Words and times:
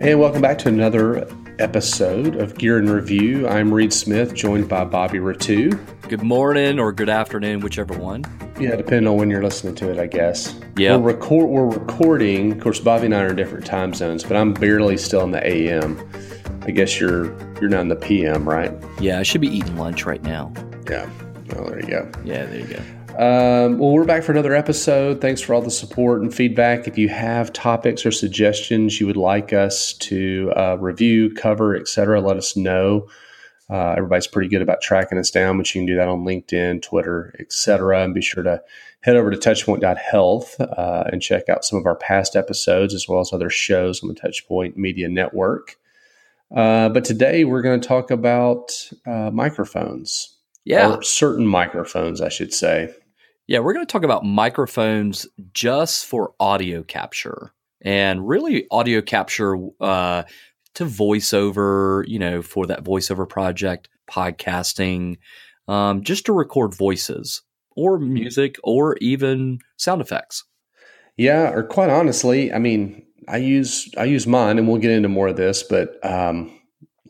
And 0.00 0.18
welcome 0.18 0.40
back 0.40 0.56
to 0.60 0.68
another 0.70 1.28
episode 1.58 2.36
of 2.36 2.56
Gear 2.56 2.78
and 2.78 2.88
Review. 2.88 3.46
I'm 3.46 3.72
Reed 3.72 3.92
Smith, 3.92 4.34
joined 4.34 4.66
by 4.66 4.82
Bobby 4.86 5.18
Rettew. 5.18 5.78
Good 6.08 6.22
morning 6.22 6.78
or 6.78 6.90
good 6.90 7.10
afternoon, 7.10 7.60
whichever 7.60 7.92
one. 7.98 8.24
Yeah, 8.58 8.76
depending 8.76 9.06
on 9.08 9.18
when 9.18 9.28
you're 9.28 9.42
listening 9.42 9.74
to 9.74 9.90
it, 9.90 9.98
I 9.98 10.06
guess. 10.06 10.58
Yeah. 10.78 10.96
We're, 10.96 11.12
record, 11.12 11.50
we're 11.50 11.66
recording. 11.66 12.52
Of 12.52 12.60
course, 12.60 12.80
Bobby 12.80 13.04
and 13.04 13.14
I 13.14 13.24
are 13.24 13.28
in 13.28 13.36
different 13.36 13.66
time 13.66 13.92
zones, 13.92 14.24
but 14.24 14.38
I'm 14.38 14.54
barely 14.54 14.96
still 14.96 15.22
in 15.22 15.32
the 15.32 15.46
AM. 15.46 16.00
I 16.62 16.70
guess 16.70 16.98
you're 16.98 17.26
you're 17.60 17.68
not 17.68 17.82
in 17.82 17.88
the 17.88 17.96
PM, 17.96 18.48
right? 18.48 18.72
Yeah, 19.00 19.18
I 19.18 19.22
should 19.22 19.42
be 19.42 19.48
eating 19.48 19.76
lunch 19.76 20.06
right 20.06 20.22
now. 20.22 20.50
Yeah. 20.88 21.10
Oh, 21.56 21.68
there 21.68 21.80
you 21.80 21.88
go. 21.88 22.10
Yeah, 22.24 22.46
there 22.46 22.60
you 22.60 22.66
go. 22.74 22.82
Um, 23.20 23.76
well, 23.76 23.90
we're 23.90 24.06
back 24.06 24.22
for 24.22 24.32
another 24.32 24.54
episode. 24.54 25.20
Thanks 25.20 25.42
for 25.42 25.52
all 25.52 25.60
the 25.60 25.70
support 25.70 26.22
and 26.22 26.34
feedback. 26.34 26.88
If 26.88 26.96
you 26.96 27.10
have 27.10 27.52
topics 27.52 28.06
or 28.06 28.10
suggestions 28.10 28.98
you 28.98 29.06
would 29.06 29.18
like 29.18 29.52
us 29.52 29.92
to 29.92 30.50
uh, 30.56 30.78
review, 30.80 31.34
cover, 31.34 31.76
etc., 31.76 32.22
let 32.22 32.38
us 32.38 32.56
know. 32.56 33.10
Uh, 33.68 33.90
everybody's 33.94 34.26
pretty 34.26 34.48
good 34.48 34.62
about 34.62 34.80
tracking 34.80 35.18
us 35.18 35.30
down, 35.30 35.58
but 35.58 35.74
you 35.74 35.82
can 35.82 35.86
do 35.86 35.96
that 35.96 36.08
on 36.08 36.24
LinkedIn, 36.24 36.80
Twitter, 36.80 37.34
etc. 37.38 38.02
And 38.02 38.14
be 38.14 38.22
sure 38.22 38.42
to 38.42 38.62
head 39.02 39.16
over 39.16 39.30
to 39.30 39.36
touchpoint.health 39.36 40.58
uh, 40.58 41.04
and 41.12 41.20
check 41.20 41.50
out 41.50 41.62
some 41.62 41.78
of 41.78 41.84
our 41.84 41.96
past 41.96 42.36
episodes 42.36 42.94
as 42.94 43.06
well 43.06 43.20
as 43.20 43.34
other 43.34 43.50
shows 43.50 44.02
on 44.02 44.08
the 44.08 44.14
Touchpoint 44.14 44.76
Media 44.76 45.10
Network. 45.10 45.76
Uh, 46.56 46.88
but 46.88 47.04
today 47.04 47.44
we're 47.44 47.60
going 47.60 47.82
to 47.82 47.86
talk 47.86 48.10
about 48.10 48.70
uh, 49.04 49.30
microphones. 49.30 50.38
Yeah. 50.64 50.96
Or 50.96 51.02
certain 51.02 51.46
microphones, 51.46 52.22
I 52.22 52.30
should 52.30 52.54
say. 52.54 52.94
Yeah, 53.50 53.58
we're 53.58 53.72
going 53.72 53.84
to 53.84 53.92
talk 53.92 54.04
about 54.04 54.24
microphones 54.24 55.26
just 55.52 56.06
for 56.06 56.34
audio 56.38 56.84
capture 56.84 57.50
and 57.80 58.28
really 58.28 58.68
audio 58.70 59.02
capture 59.02 59.56
uh, 59.80 60.22
to 60.74 60.84
voiceover, 60.84 62.06
you 62.06 62.20
know, 62.20 62.42
for 62.42 62.64
that 62.66 62.84
voiceover 62.84 63.28
project, 63.28 63.88
podcasting, 64.08 65.18
um, 65.66 66.04
just 66.04 66.26
to 66.26 66.32
record 66.32 66.76
voices 66.76 67.42
or 67.72 67.98
music 67.98 68.54
or 68.62 68.96
even 69.00 69.58
sound 69.78 70.00
effects. 70.00 70.44
Yeah, 71.16 71.50
or 71.50 71.64
quite 71.64 71.90
honestly, 71.90 72.52
I 72.52 72.60
mean, 72.60 73.04
I 73.26 73.38
use 73.38 73.90
I 73.98 74.04
use 74.04 74.28
mine, 74.28 74.58
and 74.58 74.68
we'll 74.68 74.78
get 74.78 74.92
into 74.92 75.08
more 75.08 75.26
of 75.26 75.36
this, 75.36 75.64
but 75.64 75.98
um, 76.08 76.56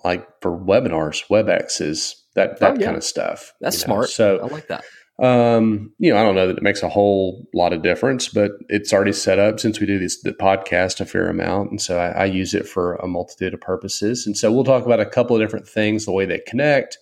like 0.06 0.27
for 0.41 0.59
webinars, 0.59 1.22
WebEx 1.28 1.83
is 1.83 2.17
that 2.34 2.61
that 2.61 2.70
Oh, 2.70 2.77
yeah. 2.81 2.87
kind 2.87 2.97
of 2.97 3.05
stuff. 3.05 3.53
That's 3.61 3.77
you 3.77 3.81
know? 3.89 3.95
smart. 3.95 4.09
So 4.09 4.39
I 4.39 4.47
like 4.47 4.69
that. 4.69 4.84
Um, 5.21 5.93
you 5.99 6.13
know, 6.13 6.19
I 6.19 6.23
don't 6.23 6.35
know 6.35 6.47
that 6.47 6.57
it 6.57 6.63
makes 6.63 6.83
a 6.83 6.89
whole 6.89 7.47
lot 7.53 7.75
of 7.75 7.83
difference, 7.83 8.29
but 8.29 8.53
it's 8.71 8.93
already 8.93 9.13
set 9.13 9.39
up 9.39 9.61
since 9.61 9.79
we 9.79 9.87
do 9.87 9.99
this 9.99 10.23
the 10.23 10.33
podcast 10.33 10.99
a 11.01 11.05
fair 11.05 11.29
amount, 11.29 11.71
and 11.71 11.81
so 11.81 11.99
I, 11.99 12.23
I 12.23 12.25
use 12.25 12.55
it 12.55 12.67
for 12.67 12.95
a 12.97 13.07
multitude 13.07 13.53
of 13.53 13.61
purposes. 13.61 14.27
And 14.27 14.37
so 14.37 14.51
we'll 14.51 14.65
talk 14.65 14.87
about 14.87 14.99
a 14.99 15.07
couple 15.07 15.37
of 15.37 15.43
different 15.43 15.69
things: 15.69 16.07
the 16.07 16.12
way 16.12 16.25
they 16.25 16.41
connect, 16.47 16.97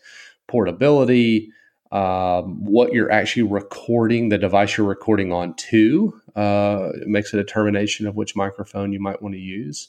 portability, 0.48 1.52
um, 1.92 2.64
what 2.64 2.92
you're 2.92 3.12
actually 3.12 3.44
recording, 3.44 4.30
the 4.30 4.38
device 4.38 4.77
you're 4.77 4.86
recording 4.86 5.32
on 5.32 5.55
to. 5.55 6.20
Uh, 6.34 6.91
makes 7.06 7.32
a 7.32 7.36
determination 7.36 8.06
of 8.06 8.16
which 8.16 8.34
microphone 8.34 8.92
you 8.92 9.00
might 9.00 9.22
want 9.22 9.34
to 9.34 9.41
use. 9.41 9.88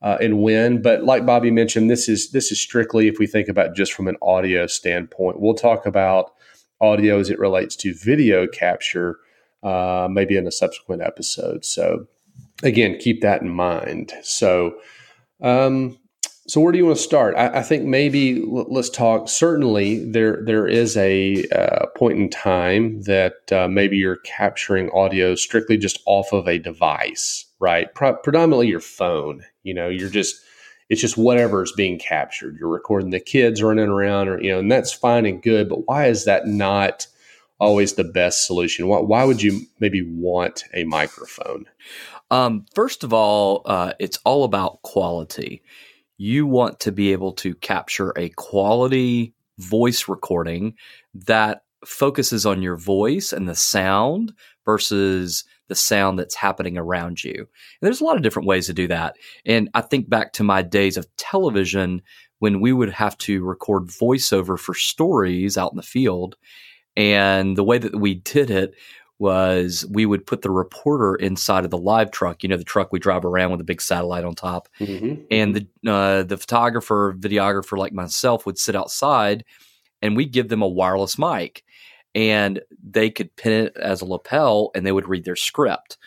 Uh, 0.00 0.16
and 0.20 0.40
when, 0.40 0.80
but 0.80 1.02
like 1.02 1.26
Bobby 1.26 1.50
mentioned, 1.50 1.90
this 1.90 2.08
is 2.08 2.30
this 2.30 2.50
is 2.52 2.60
strictly 2.60 3.08
if 3.08 3.18
we 3.18 3.26
think 3.26 3.48
about 3.48 3.74
just 3.74 3.92
from 3.92 4.08
an 4.08 4.16
audio 4.22 4.66
standpoint. 4.66 5.40
We'll 5.40 5.54
talk 5.54 5.86
about 5.86 6.32
audio 6.80 7.18
as 7.18 7.30
it 7.30 7.38
relates 7.38 7.76
to 7.76 7.94
video 7.94 8.46
capture, 8.46 9.18
uh, 9.62 10.08
maybe 10.10 10.36
in 10.36 10.46
a 10.46 10.52
subsequent 10.52 11.02
episode. 11.02 11.64
So, 11.64 12.06
again, 12.62 12.98
keep 12.98 13.20
that 13.22 13.42
in 13.42 13.48
mind. 13.48 14.12
So, 14.22 14.78
um, 15.40 15.98
so 16.46 16.62
where 16.62 16.72
do 16.72 16.78
you 16.78 16.86
want 16.86 16.96
to 16.96 17.02
start? 17.02 17.34
I, 17.36 17.58
I 17.58 17.62
think 17.62 17.84
maybe 17.84 18.40
l- 18.40 18.66
let's 18.70 18.88
talk. 18.88 19.28
Certainly, 19.28 20.10
there 20.10 20.42
there 20.44 20.66
is 20.66 20.96
a 20.96 21.44
uh, 21.48 21.86
point 21.94 22.18
in 22.18 22.30
time 22.30 23.02
that 23.02 23.52
uh, 23.52 23.68
maybe 23.68 23.98
you're 23.98 24.16
capturing 24.24 24.90
audio 24.90 25.34
strictly 25.34 25.76
just 25.76 26.00
off 26.06 26.32
of 26.32 26.48
a 26.48 26.58
device, 26.58 27.44
right? 27.60 27.92
Pro- 27.94 28.16
predominantly 28.16 28.68
your 28.68 28.80
phone. 28.80 29.44
You 29.62 29.74
know, 29.74 29.88
you're 29.88 30.08
just 30.08 30.36
it's 30.88 31.00
just 31.00 31.16
whatever 31.16 31.62
is 31.62 31.72
being 31.72 31.98
captured. 31.98 32.56
You're 32.58 32.68
recording 32.68 33.10
the 33.10 33.20
kids 33.20 33.62
running 33.62 33.88
around, 33.88 34.28
or 34.28 34.40
you 34.42 34.50
know, 34.50 34.58
and 34.58 34.70
that's 34.70 34.92
fine 34.92 35.26
and 35.26 35.42
good. 35.42 35.68
But 35.68 35.86
why 35.86 36.06
is 36.06 36.24
that 36.24 36.46
not 36.46 37.06
always 37.60 37.94
the 37.94 38.04
best 38.04 38.46
solution? 38.46 38.88
Why, 38.88 39.00
why 39.00 39.24
would 39.24 39.42
you 39.42 39.62
maybe 39.80 40.02
want 40.02 40.64
a 40.74 40.84
microphone? 40.84 41.66
Um, 42.30 42.66
first 42.74 43.04
of 43.04 43.12
all, 43.12 43.62
uh, 43.66 43.92
it's 43.98 44.18
all 44.24 44.44
about 44.44 44.82
quality. 44.82 45.62
You 46.18 46.46
want 46.46 46.80
to 46.80 46.92
be 46.92 47.12
able 47.12 47.32
to 47.34 47.54
capture 47.54 48.12
a 48.16 48.28
quality 48.30 49.34
voice 49.58 50.08
recording 50.08 50.74
that 51.14 51.62
focuses 51.84 52.44
on 52.44 52.62
your 52.62 52.76
voice 52.76 53.32
and 53.32 53.48
the 53.48 53.54
sound 53.54 54.32
versus 54.64 55.44
the 55.68 55.74
sound 55.74 56.18
that's 56.18 56.34
happening 56.34 56.76
around 56.76 57.22
you. 57.22 57.34
And 57.36 57.46
there's 57.82 58.00
a 58.00 58.04
lot 58.04 58.16
of 58.16 58.22
different 58.22 58.48
ways 58.48 58.66
to 58.66 58.72
do 58.72 58.88
that. 58.88 59.16
And 59.46 59.68
I 59.74 59.80
think 59.82 60.08
back 60.08 60.32
to 60.34 60.44
my 60.44 60.62
days 60.62 60.96
of 60.96 61.06
television 61.16 62.02
when 62.40 62.60
we 62.60 62.72
would 62.72 62.90
have 62.90 63.16
to 63.18 63.44
record 63.44 63.84
voiceover 63.86 64.58
for 64.58 64.74
stories 64.74 65.58
out 65.58 65.72
in 65.72 65.76
the 65.76 65.82
field. 65.82 66.36
And 66.96 67.56
the 67.56 67.64
way 67.64 67.78
that 67.78 67.96
we 68.00 68.14
did 68.14 68.50
it 68.50 68.74
was 69.20 69.84
we 69.90 70.06
would 70.06 70.24
put 70.24 70.42
the 70.42 70.50
reporter 70.50 71.16
inside 71.16 71.64
of 71.64 71.70
the 71.70 71.78
live 71.78 72.10
truck, 72.12 72.42
you 72.42 72.48
know, 72.48 72.56
the 72.56 72.62
truck 72.62 72.92
we 72.92 73.00
drive 73.00 73.24
around 73.24 73.50
with 73.50 73.60
a 73.60 73.64
big 73.64 73.82
satellite 73.82 74.24
on 74.24 74.34
top, 74.34 74.68
Mm-hmm. 74.78 75.22
and 75.30 75.56
the 75.56 75.90
uh, 75.90 76.22
the 76.22 76.36
photographer, 76.36 77.14
videographer 77.18 77.76
like 77.76 77.92
myself 77.92 78.46
would 78.46 78.58
sit 78.58 78.76
outside, 78.76 79.44
and 80.00 80.16
we'd 80.16 80.32
give 80.32 80.48
them 80.48 80.62
a 80.62 80.68
wireless 80.68 81.18
mic, 81.18 81.64
and 82.14 82.60
they 82.82 83.10
could 83.10 83.34
pin 83.36 83.66
it 83.66 83.76
as 83.76 84.00
a 84.00 84.06
lapel, 84.06 84.70
and 84.74 84.84
they 84.84 84.92
would 84.92 85.08
read 85.08 85.24
their 85.24 85.36
script. 85.36 85.98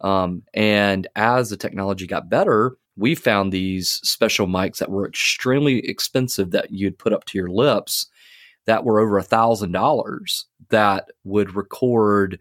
Um, 0.00 0.42
and 0.52 1.06
as 1.16 1.50
the 1.50 1.56
technology 1.56 2.06
got 2.06 2.28
better, 2.28 2.76
we 2.96 3.14
found 3.14 3.52
these 3.52 4.00
special 4.02 4.46
mics 4.46 4.78
that 4.78 4.90
were 4.90 5.08
extremely 5.08 5.78
expensive 5.88 6.50
that 6.50 6.70
you'd 6.70 6.98
put 6.98 7.12
up 7.12 7.24
to 7.26 7.38
your 7.38 7.48
lips 7.48 8.06
that 8.66 8.84
were 8.84 9.00
over 9.00 9.18
a 9.18 9.22
thousand 9.22 9.72
dollars 9.72 10.46
that 10.70 11.08
would 11.24 11.54
record 11.54 12.38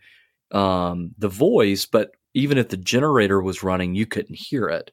um, 0.52 1.12
the 1.18 1.28
voice, 1.28 1.86
but 1.86 2.12
even 2.34 2.58
if 2.58 2.70
the 2.70 2.78
generator 2.78 3.42
was 3.42 3.64
running, 3.64 3.96
you 3.96 4.06
couldn't 4.06 4.36
hear 4.36 4.68
it. 4.68 4.92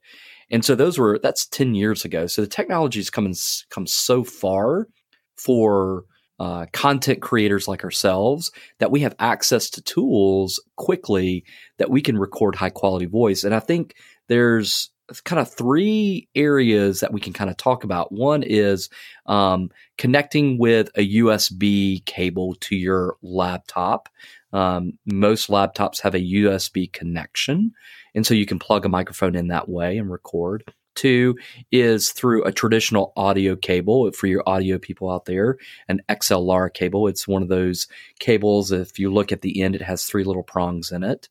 And 0.51 0.65
so 0.65 0.75
those 0.75 0.99
were 0.99 1.19
that's 1.19 1.47
ten 1.47 1.75
years 1.75 2.05
ago. 2.05 2.27
So 2.27 2.43
the 2.43 2.49
technology 2.49 2.99
has 2.99 3.11
come 3.11 3.33
come 3.71 3.87
so 3.87 4.25
far 4.25 4.89
for 5.37 6.05
uh, 6.41 6.65
content 6.73 7.21
creators 7.21 7.69
like 7.69 7.85
ourselves 7.85 8.51
that 8.79 8.91
we 8.91 9.01
have 9.01 9.15
access 9.19 9.69
to 9.69 9.83
tools 9.83 10.59
quickly 10.77 11.45
that 11.77 11.91
we 11.91 12.01
can 12.01 12.17
record 12.17 12.55
high 12.55 12.71
quality 12.71 13.05
voice. 13.05 13.45
And 13.45 13.55
I 13.55 13.61
think 13.61 13.95
there's 14.29 14.91
kind 15.25 15.39
of 15.39 15.53
three 15.53 16.29
areas 16.35 17.01
that 17.01 17.13
we 17.13 17.21
can 17.21 17.35
kind 17.35 17.51
of 17.51 17.59
talk 17.59 17.85
about. 17.85 18.11
One 18.11 18.43
is 18.43 18.89
um, 19.27 19.71
connecting 19.99 20.59
with 20.59 20.89
a 20.95 21.17
USB 21.17 22.03
cable 22.07 22.55
to 22.61 22.75
your 22.75 23.17
laptop. 23.21 24.09
Um, 24.55 24.99
most 25.05 25.51
laptops 25.51 26.01
have 26.01 26.15
a 26.15 26.21
USB 26.21 26.91
connection, 26.91 27.73
and 28.15 28.27
so 28.27 28.33
you 28.33 28.47
can 28.47 28.59
plug 28.59 28.87
a 28.87 28.89
microphone 28.89 29.37
in 29.37 29.49
that 29.49 29.69
way 29.69 29.99
and 29.99 30.11
record. 30.11 30.65
Two 30.95 31.37
is 31.71 32.13
through 32.13 32.45
a 32.45 32.53
traditional 32.53 33.13
audio 33.17 33.57
cable 33.57 34.11
for 34.13 34.27
your 34.27 34.43
audio 34.47 34.79
people 34.79 35.11
out 35.11 35.25
there, 35.25 35.57
an 35.89 36.01
XLR 36.09 36.73
cable. 36.73 37.07
It's 37.07 37.29
one 37.29 37.43
of 37.43 37.49
those 37.49 37.87
cables. 38.19 38.73
If 38.73 38.99
you 38.99 39.13
look 39.13 39.33
at 39.33 39.43
the 39.43 39.63
end, 39.63 39.75
it 39.75 39.83
has 39.83 40.05
three 40.05 40.25
little 40.25 40.43
prongs 40.43 40.91
in 40.93 41.03
it. 41.03 41.29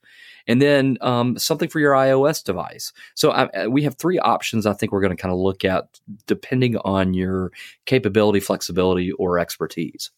And 0.47 0.61
then 0.61 0.97
um, 1.01 1.37
something 1.37 1.69
for 1.69 1.79
your 1.79 1.93
iOS 1.93 2.43
device. 2.43 2.91
So 3.13 3.31
I, 3.31 3.67
we 3.67 3.83
have 3.83 3.95
three 3.95 4.17
options 4.17 4.65
I 4.65 4.73
think 4.73 4.91
we're 4.91 5.01
going 5.01 5.15
to 5.15 5.21
kind 5.21 5.31
of 5.31 5.37
look 5.39 5.63
at 5.63 5.99
depending 6.25 6.77
on 6.77 7.13
your 7.13 7.51
capability, 7.85 8.39
flexibility, 8.39 9.11
or 9.11 9.37
expertise. 9.37 10.09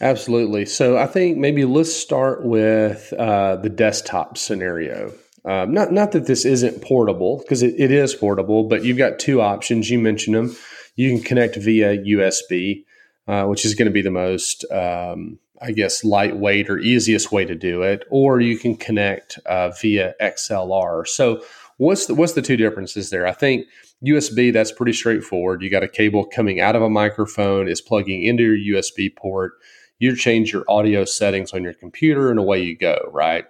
Absolutely. 0.00 0.66
So 0.66 0.96
I 0.96 1.06
think 1.06 1.38
maybe 1.38 1.64
let's 1.64 1.94
start 1.94 2.44
with 2.44 3.12
uh, 3.12 3.56
the 3.56 3.68
desktop 3.68 4.38
scenario. 4.38 5.12
Um, 5.44 5.74
not 5.74 5.92
not 5.92 6.12
that 6.12 6.26
this 6.26 6.44
isn't 6.44 6.82
portable 6.82 7.38
because 7.38 7.62
it, 7.62 7.74
it 7.78 7.90
is 7.90 8.14
portable, 8.14 8.64
but 8.64 8.84
you've 8.84 8.98
got 8.98 9.18
two 9.18 9.40
options. 9.40 9.90
You 9.90 9.98
mentioned 9.98 10.36
them. 10.36 10.56
You 10.96 11.10
can 11.10 11.22
connect 11.22 11.56
via 11.56 11.98
USB, 11.98 12.84
uh, 13.28 13.44
which 13.44 13.64
is 13.64 13.74
going 13.74 13.86
to 13.86 13.92
be 13.92 14.02
the 14.02 14.10
most, 14.10 14.64
um, 14.70 15.38
I 15.60 15.72
guess, 15.72 16.04
lightweight 16.04 16.70
or 16.70 16.78
easiest 16.78 17.32
way 17.32 17.44
to 17.44 17.54
do 17.54 17.82
it, 17.82 18.04
or 18.10 18.40
you 18.40 18.56
can 18.58 18.76
connect 18.76 19.38
uh, 19.44 19.70
via 19.70 20.14
XLR. 20.20 21.06
So 21.06 21.42
what's 21.76 22.06
the, 22.06 22.14
what's 22.14 22.32
the 22.32 22.42
two 22.42 22.56
differences 22.56 23.10
there? 23.10 23.26
I 23.26 23.32
think 23.32 23.66
USB 24.06 24.52
that's 24.52 24.72
pretty 24.72 24.92
straightforward. 24.92 25.62
You 25.62 25.70
got 25.70 25.82
a 25.82 25.88
cable 25.88 26.24
coming 26.24 26.60
out 26.60 26.76
of 26.76 26.82
a 26.82 26.90
microphone, 26.90 27.68
is 27.68 27.80
plugging 27.80 28.22
into 28.22 28.44
your 28.44 28.80
USB 28.80 29.14
port. 29.14 29.54
You 29.98 30.16
change 30.16 30.52
your 30.52 30.64
audio 30.68 31.04
settings 31.04 31.52
on 31.52 31.62
your 31.62 31.74
computer, 31.74 32.30
and 32.30 32.38
away 32.38 32.62
you 32.62 32.76
go. 32.76 33.10
Right? 33.12 33.44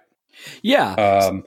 Yeah. 0.61 0.93
Um, 0.93 1.43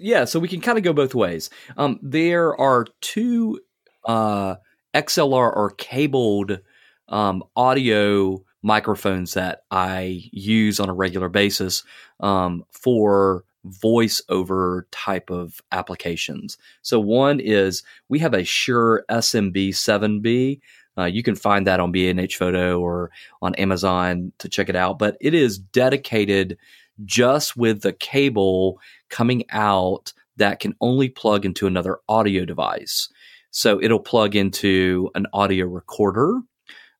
yeah, 0.00 0.24
so 0.24 0.40
we 0.40 0.48
can 0.48 0.60
kind 0.60 0.78
of 0.78 0.84
go 0.84 0.92
both 0.92 1.14
ways. 1.14 1.50
Um, 1.76 1.98
there 2.02 2.58
are 2.60 2.86
two 3.00 3.60
uh, 4.04 4.56
XLR 4.94 5.54
or 5.54 5.70
cabled 5.76 6.60
um, 7.08 7.44
audio 7.56 8.42
microphones 8.62 9.34
that 9.34 9.62
I 9.70 10.22
use 10.32 10.80
on 10.80 10.88
a 10.88 10.94
regular 10.94 11.28
basis 11.28 11.82
um, 12.20 12.64
for 12.70 13.44
voiceover 13.66 14.82
type 14.90 15.30
of 15.30 15.60
applications. 15.72 16.56
So 16.82 16.98
one 16.98 17.40
is 17.40 17.82
we 18.08 18.18
have 18.20 18.34
a 18.34 18.44
Shure 18.44 19.04
SM7B. 19.10 20.60
Uh, 20.98 21.04
you 21.04 21.22
can 21.22 21.34
find 21.34 21.66
that 21.66 21.80
on 21.80 21.92
B&H 21.92 22.36
Photo 22.36 22.80
or 22.80 23.10
on 23.42 23.54
Amazon 23.56 24.32
to 24.38 24.48
check 24.48 24.68
it 24.68 24.76
out, 24.76 24.98
but 24.98 25.16
it 25.20 25.34
is 25.34 25.58
dedicated 25.58 26.58
just 27.04 27.56
with 27.56 27.82
the 27.82 27.92
cable 27.92 28.78
coming 29.08 29.44
out 29.50 30.12
that 30.36 30.60
can 30.60 30.74
only 30.80 31.08
plug 31.08 31.44
into 31.44 31.66
another 31.66 31.98
audio 32.08 32.44
device. 32.44 33.08
So 33.50 33.80
it'll 33.82 34.00
plug 34.00 34.36
into 34.36 35.10
an 35.14 35.26
audio 35.32 35.66
recorder 35.66 36.40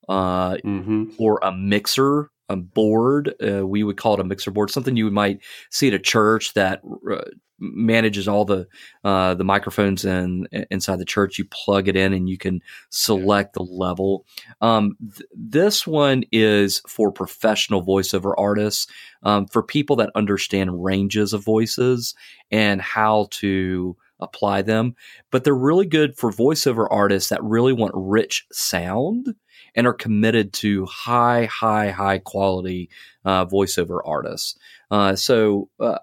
uh, 0.09 0.57
mm-hmm. 0.57 1.05
or 1.19 1.39
a 1.43 1.53
mixer 1.53 2.31
a 2.51 2.57
board. 2.57 3.35
Uh, 3.41 3.65
we 3.67 3.85
would 3.85 3.97
call 3.97 4.15
it 4.15 4.21
a 4.21 4.25
mixer 4.25 4.51
board, 4.51 4.71
something 4.71 4.97
you 4.97 5.11
might 5.11 5.41
see 5.71 5.89
at 5.89 5.95
a 5.95 5.99
church 6.01 6.53
that 6.55 6.83
uh, 7.11 7.21
manages 7.61 8.27
all 8.27 8.45
the 8.45 8.67
uh, 9.05 9.35
the 9.35 9.45
microphones 9.45 10.05
and 10.05 10.49
inside 10.71 10.97
the 10.97 11.05
church. 11.05 11.39
You 11.39 11.45
plug 11.45 11.87
it 11.87 11.97
in 11.97 12.13
and 12.13 12.29
you 12.29 12.39
can 12.39 12.61
select 12.91 13.55
the 13.55 13.63
level. 13.63 14.27
Um, 14.61 14.97
th- 15.01 15.29
this 15.33 15.87
one 15.87 16.25
is 16.33 16.83
for 16.89 17.13
professional 17.13 17.87
voiceover 17.87 18.35
artists, 18.37 18.89
um, 19.23 19.47
for 19.47 19.63
people 19.63 19.97
that 19.97 20.11
understand 20.15 20.83
ranges 20.83 21.33
of 21.33 21.45
voices 21.45 22.15
and 22.51 22.81
how 22.81 23.29
to 23.31 23.97
apply 24.21 24.63
them. 24.63 24.95
But 25.31 25.45
they're 25.45 25.55
really 25.55 25.87
good 25.87 26.17
for 26.17 26.31
voiceover 26.31 26.87
artists 26.91 27.31
that 27.31 27.43
really 27.43 27.73
want 27.73 27.93
rich 27.95 28.47
sound 28.53 29.35
and 29.75 29.87
are 29.87 29.95
committed 29.95 30.53
to 30.53 30.87
high, 30.87 31.47
high, 31.47 31.91
high 31.91 32.19
quality 32.19 32.91
uh, 33.25 33.47
voiceover 33.47 34.01
artists. 34.05 34.59
Uh, 34.91 35.15
so, 35.15 35.69
uh, 35.79 35.99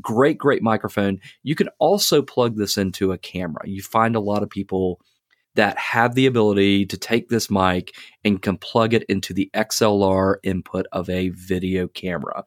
great, 0.00 0.38
great 0.38 0.62
microphone. 0.62 1.20
You 1.42 1.54
can 1.54 1.68
also 1.78 2.22
plug 2.22 2.56
this 2.56 2.76
into 2.76 3.12
a 3.12 3.18
camera. 3.18 3.62
You 3.64 3.82
find 3.82 4.16
a 4.16 4.20
lot 4.20 4.42
of 4.42 4.50
people 4.50 5.00
that 5.54 5.78
have 5.78 6.14
the 6.14 6.26
ability 6.26 6.86
to 6.86 6.96
take 6.96 7.28
this 7.28 7.50
mic 7.50 7.94
and 8.24 8.40
can 8.40 8.56
plug 8.56 8.94
it 8.94 9.04
into 9.04 9.34
the 9.34 9.50
XLR 9.54 10.36
input 10.42 10.86
of 10.92 11.08
a 11.10 11.28
video 11.30 11.88
camera. 11.88 12.44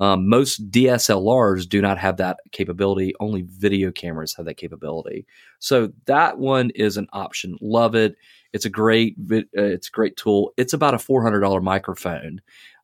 Um, 0.00 0.28
most 0.28 0.70
DSLRs 0.70 1.68
do 1.68 1.80
not 1.80 1.98
have 1.98 2.16
that 2.16 2.38
capability. 2.52 3.14
Only 3.20 3.42
video 3.42 3.92
cameras 3.92 4.34
have 4.34 4.46
that 4.46 4.56
capability. 4.56 5.26
So 5.60 5.92
that 6.06 6.38
one 6.38 6.70
is 6.70 6.96
an 6.96 7.06
option. 7.12 7.56
Love 7.60 7.94
it. 7.94 8.16
It's 8.52 8.64
a 8.64 8.70
great 8.70 9.16
uh, 9.30 9.42
it's 9.54 9.88
a 9.88 9.92
great 9.92 10.16
tool. 10.16 10.52
It's 10.56 10.72
about 10.72 10.94
a 10.94 10.98
four 10.98 11.22
hundred 11.22 11.40
dollar 11.40 11.60
microphone. 11.60 12.40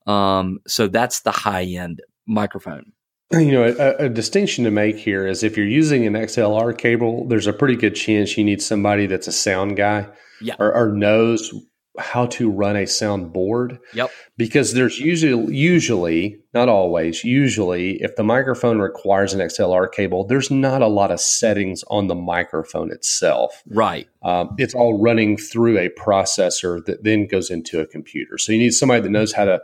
Um, 0.07 0.61
so 0.67 0.87
that's 0.87 1.21
the 1.21 1.31
high 1.31 1.65
end 1.65 2.01
microphone. 2.27 2.93
You 3.41 3.53
know, 3.53 3.65
a, 3.65 4.07
a, 4.07 4.09
distinction 4.09 4.65
to 4.65 4.73
make 4.73 4.99
here 4.99 5.25
is 5.25 5.45
if 5.45 5.57
you're 5.57 5.65
using 5.65 6.05
an 6.05 6.15
XLR 6.15 6.77
cable, 6.77 7.29
there's 7.29 7.47
a 7.47 7.53
pretty 7.53 7.77
good 7.77 7.95
chance 7.95 8.37
you 8.37 8.43
need 8.43 8.61
somebody 8.61 9.07
that's 9.07 9.29
a 9.29 9.33
sound 9.33 9.77
guy 9.77 10.09
yeah. 10.41 10.57
or, 10.59 10.75
or 10.75 10.89
knows 10.89 11.53
how 11.99 12.27
to 12.27 12.51
run 12.51 12.77
a 12.77 12.87
sound 12.87 13.33
board. 13.33 13.79
Yep. 13.95 14.11
Because 14.37 14.73
there's 14.73 14.99
usually 14.99 15.55
usually, 15.55 16.39
not 16.55 16.69
always, 16.69 17.23
usually 17.25 18.03
if 18.03 18.17
the 18.17 18.23
microphone 18.23 18.79
requires 18.79 19.33
an 19.35 19.41
XLR 19.41 19.91
cable, 19.93 20.25
there's 20.27 20.51
not 20.51 20.83
a 20.83 20.87
lot 20.89 21.11
of 21.11 21.21
settings 21.21 21.85
on 21.89 22.07
the 22.07 22.15
microphone 22.15 22.91
itself. 22.91 23.63
Right. 23.69 24.09
Um, 24.23 24.55
it's 24.59 24.75
all 24.75 24.99
running 24.99 25.37
through 25.37 25.79
a 25.79 25.91
processor 25.91 26.85
that 26.87 27.05
then 27.05 27.27
goes 27.27 27.51
into 27.51 27.81
a 27.81 27.87
computer. 27.87 28.39
So 28.39 28.53
you 28.53 28.59
need 28.59 28.73
somebody 28.73 29.03
that 29.03 29.11
knows 29.11 29.33
how 29.33 29.45
to 29.45 29.61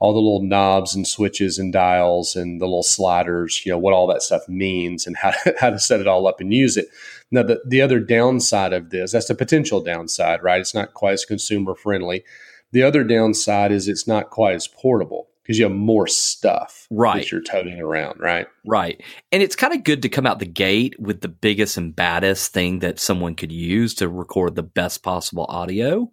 all 0.00 0.12
the 0.12 0.18
little 0.18 0.42
knobs 0.42 0.94
and 0.94 1.06
switches 1.06 1.58
and 1.58 1.72
dials 1.72 2.36
and 2.36 2.60
the 2.60 2.66
little 2.66 2.82
sliders, 2.82 3.64
you 3.64 3.72
know, 3.72 3.78
what 3.78 3.94
all 3.94 4.06
that 4.06 4.22
stuff 4.22 4.48
means 4.48 5.06
and 5.06 5.16
how 5.16 5.30
to, 5.30 5.54
how 5.60 5.70
to 5.70 5.78
set 5.78 6.00
it 6.00 6.06
all 6.06 6.26
up 6.26 6.40
and 6.40 6.52
use 6.52 6.76
it. 6.76 6.88
Now, 7.30 7.42
the, 7.42 7.60
the 7.66 7.80
other 7.80 8.00
downside 8.00 8.72
of 8.72 8.90
this, 8.90 9.12
that's 9.12 9.28
the 9.28 9.34
potential 9.34 9.82
downside, 9.82 10.42
right? 10.42 10.60
It's 10.60 10.74
not 10.74 10.94
quite 10.94 11.14
as 11.14 11.24
consumer 11.24 11.74
friendly. 11.74 12.24
The 12.72 12.82
other 12.82 13.04
downside 13.04 13.72
is 13.72 13.88
it's 13.88 14.06
not 14.06 14.30
quite 14.30 14.56
as 14.56 14.66
portable 14.66 15.28
because 15.44 15.58
you 15.58 15.64
have 15.64 15.72
more 15.72 16.06
stuff 16.06 16.86
right. 16.90 17.22
that 17.22 17.30
you're 17.30 17.42
toting 17.42 17.78
around, 17.78 18.18
right? 18.18 18.46
Right. 18.64 19.02
And 19.30 19.42
it's 19.42 19.54
kind 19.54 19.74
of 19.74 19.84
good 19.84 20.02
to 20.02 20.08
come 20.08 20.26
out 20.26 20.38
the 20.38 20.46
gate 20.46 20.98
with 20.98 21.20
the 21.20 21.28
biggest 21.28 21.76
and 21.76 21.94
baddest 21.94 22.52
thing 22.52 22.78
that 22.78 22.98
someone 22.98 23.34
could 23.34 23.52
use 23.52 23.94
to 23.96 24.08
record 24.08 24.54
the 24.54 24.62
best 24.62 25.02
possible 25.02 25.44
audio 25.48 26.10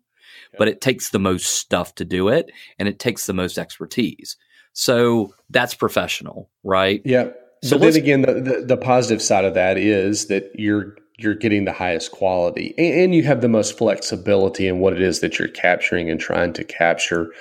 but 0.58 0.68
it 0.68 0.82
takes 0.82 1.10
the 1.10 1.20
most 1.20 1.46
stuff 1.46 1.96
to 1.96 2.06
do 2.06 2.28
it 2.30 2.52
and 2.80 2.88
it 2.88 3.00
takes 3.00 3.26
the 3.26 3.34
most 3.34 3.58
expertise. 3.58 4.38
So 4.74 5.34
that's 5.50 5.74
professional, 5.74 6.50
right? 6.64 7.02
Yeah. 7.06 7.30
So 7.64 7.78
but 7.78 7.94
then 7.94 8.02
again, 8.02 8.22
the, 8.22 8.34
the, 8.34 8.66
the, 8.66 8.78
positive 8.78 9.22
side 9.22 9.46
of 9.46 9.54
that 9.54 9.78
is 9.78 10.28
that 10.28 10.52
you're 10.56 10.96
you're 11.18 11.36
getting 11.36 11.66
the 11.66 11.74
highest 11.74 12.12
quality 12.12 12.74
and, 12.78 13.00
and 13.02 13.16
you 13.16 13.22
have 13.24 13.42
the 13.42 13.48
most 13.48 13.78
flexibility 13.78 14.68
in 14.68 14.80
what 14.80 14.94
it 14.94 15.02
is 15.02 15.20
that 15.20 15.38
you're 15.38 15.48
capturing 15.48 16.10
and 16.10 16.20
trying 16.20 16.54
to 16.54 16.64
capture. 16.64 17.32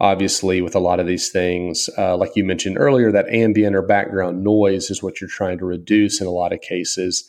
Obviously, 0.00 0.60
with 0.60 0.74
a 0.74 0.80
lot 0.80 1.00
of 1.00 1.06
these 1.06 1.30
things, 1.30 1.88
uh, 1.96 2.16
like 2.16 2.32
you 2.34 2.44
mentioned 2.44 2.76
earlier, 2.78 3.10
that 3.12 3.28
ambient 3.28 3.76
or 3.76 3.82
background 3.82 4.42
noise 4.42 4.90
is 4.90 5.02
what 5.02 5.20
you're 5.20 5.30
trying 5.30 5.56
to 5.58 5.64
reduce 5.64 6.20
in 6.20 6.26
a 6.26 6.32
lot 6.32 6.52
of 6.52 6.60
cases. 6.60 7.28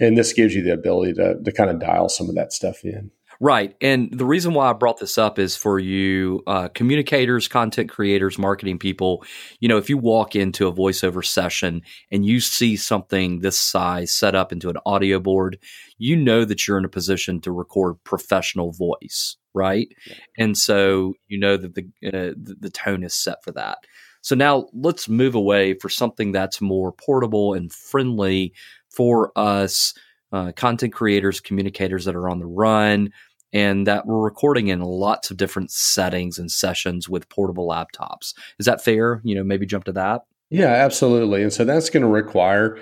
And 0.00 0.18
this 0.18 0.32
gives 0.32 0.54
you 0.54 0.62
the 0.62 0.72
ability 0.72 1.14
to, 1.14 1.40
to 1.42 1.52
kind 1.52 1.70
of 1.70 1.78
dial 1.78 2.08
some 2.08 2.28
of 2.28 2.34
that 2.34 2.52
stuff 2.52 2.84
in. 2.84 3.12
Right. 3.44 3.74
And 3.80 4.16
the 4.16 4.24
reason 4.24 4.54
why 4.54 4.70
I 4.70 4.72
brought 4.72 5.00
this 5.00 5.18
up 5.18 5.36
is 5.36 5.56
for 5.56 5.80
you 5.80 6.44
uh, 6.46 6.68
communicators, 6.68 7.48
content 7.48 7.90
creators, 7.90 8.38
marketing 8.38 8.78
people. 8.78 9.24
You 9.58 9.68
know, 9.68 9.78
if 9.78 9.90
you 9.90 9.98
walk 9.98 10.36
into 10.36 10.68
a 10.68 10.72
voiceover 10.72 11.26
session 11.26 11.82
and 12.12 12.24
you 12.24 12.38
see 12.38 12.76
something 12.76 13.40
this 13.40 13.58
size 13.58 14.12
set 14.12 14.36
up 14.36 14.52
into 14.52 14.70
an 14.70 14.76
audio 14.86 15.18
board, 15.18 15.58
you 15.98 16.14
know 16.14 16.44
that 16.44 16.68
you're 16.68 16.78
in 16.78 16.84
a 16.84 16.88
position 16.88 17.40
to 17.40 17.50
record 17.50 17.96
professional 18.04 18.70
voice, 18.70 19.36
right? 19.54 19.88
Yeah. 20.06 20.14
And 20.38 20.56
so 20.56 21.14
you 21.26 21.40
know 21.40 21.56
that 21.56 21.74
the, 21.74 21.82
uh, 22.06 22.34
the, 22.40 22.54
the 22.60 22.70
tone 22.70 23.02
is 23.02 23.12
set 23.12 23.42
for 23.42 23.50
that. 23.54 23.78
So 24.20 24.36
now 24.36 24.68
let's 24.72 25.08
move 25.08 25.34
away 25.34 25.74
for 25.74 25.88
something 25.88 26.30
that's 26.30 26.60
more 26.60 26.92
portable 26.92 27.54
and 27.54 27.72
friendly 27.72 28.54
for 28.88 29.32
us. 29.34 29.94
Uh, 30.34 30.50
content 30.52 30.94
creators, 30.94 31.40
communicators 31.40 32.06
that 32.06 32.16
are 32.16 32.26
on 32.26 32.38
the 32.38 32.46
run, 32.46 33.10
and 33.52 33.86
that 33.86 34.06
we're 34.06 34.22
recording 34.22 34.68
in 34.68 34.80
lots 34.80 35.30
of 35.30 35.36
different 35.36 35.70
settings 35.70 36.38
and 36.38 36.50
sessions 36.50 37.08
with 37.08 37.28
portable 37.28 37.68
laptops. 37.68 38.34
Is 38.58 38.66
that 38.66 38.82
fair? 38.82 39.20
You 39.24 39.34
know, 39.34 39.44
maybe 39.44 39.66
jump 39.66 39.84
to 39.84 39.92
that. 39.92 40.22
Yeah, 40.50 40.66
absolutely. 40.66 41.42
And 41.42 41.52
so 41.52 41.64
that's 41.64 41.90
going 41.90 42.02
to 42.02 42.08
require 42.08 42.78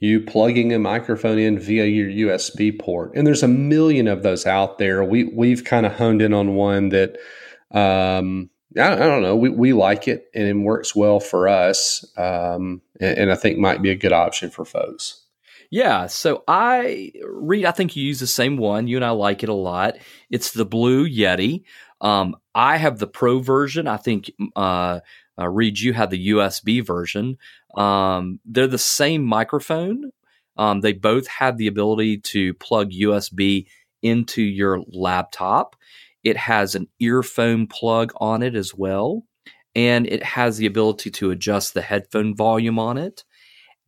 you 0.00 0.20
plugging 0.20 0.72
a 0.72 0.78
microphone 0.78 1.38
in 1.38 1.58
via 1.58 1.86
your 1.86 2.28
USB 2.28 2.78
port. 2.78 3.12
And 3.14 3.26
there's 3.26 3.42
a 3.42 3.48
million 3.48 4.08
of 4.08 4.22
those 4.22 4.46
out 4.46 4.78
there. 4.78 5.02
We 5.02 5.24
we've 5.24 5.64
kind 5.64 5.86
of 5.86 5.92
honed 5.92 6.22
in 6.22 6.34
on 6.34 6.54
one 6.54 6.90
that 6.90 7.16
um, 7.70 8.50
I, 8.76 8.92
I, 8.92 8.96
don't 8.96 9.22
know. 9.22 9.36
We 9.36 9.48
we 9.48 9.72
like 9.72 10.08
it 10.08 10.26
and 10.34 10.46
it 10.46 10.54
works 10.54 10.94
well 10.94 11.20
for 11.20 11.48
us, 11.48 12.04
um, 12.18 12.82
and, 13.00 13.18
and 13.18 13.32
I 13.32 13.36
think 13.36 13.58
might 13.58 13.82
be 13.82 13.90
a 13.90 13.96
good 13.96 14.12
option 14.12 14.50
for 14.50 14.64
folks. 14.64 15.22
Yeah, 15.70 16.06
so 16.06 16.44
I 16.46 17.12
read. 17.24 17.64
I 17.64 17.72
think 17.72 17.96
you 17.96 18.04
use 18.04 18.20
the 18.20 18.26
same 18.26 18.56
one. 18.56 18.86
You 18.86 18.96
and 18.96 19.04
I 19.04 19.10
like 19.10 19.42
it 19.42 19.48
a 19.48 19.54
lot. 19.54 19.94
It's 20.30 20.52
the 20.52 20.64
Blue 20.64 21.08
Yeti. 21.08 21.62
Um, 22.00 22.36
I 22.54 22.76
have 22.76 22.98
the 22.98 23.06
Pro 23.06 23.40
version. 23.40 23.86
I 23.86 23.96
think 23.96 24.30
uh, 24.54 25.00
uh, 25.38 25.48
Reed, 25.48 25.78
you 25.80 25.92
have 25.92 26.10
the 26.10 26.28
USB 26.30 26.84
version. 26.84 27.36
Um, 27.76 28.40
they're 28.44 28.66
the 28.66 28.78
same 28.78 29.24
microphone. 29.24 30.10
Um, 30.56 30.80
they 30.80 30.92
both 30.92 31.26
have 31.26 31.58
the 31.58 31.66
ability 31.66 32.18
to 32.18 32.54
plug 32.54 32.90
USB 32.92 33.66
into 34.02 34.42
your 34.42 34.82
laptop. 34.88 35.76
It 36.24 36.36
has 36.36 36.74
an 36.74 36.88
earphone 37.00 37.66
plug 37.66 38.12
on 38.16 38.42
it 38.42 38.54
as 38.54 38.74
well, 38.74 39.24
and 39.74 40.06
it 40.06 40.22
has 40.22 40.56
the 40.56 40.66
ability 40.66 41.10
to 41.12 41.30
adjust 41.30 41.74
the 41.74 41.82
headphone 41.82 42.34
volume 42.34 42.78
on 42.78 42.96
it. 42.98 43.24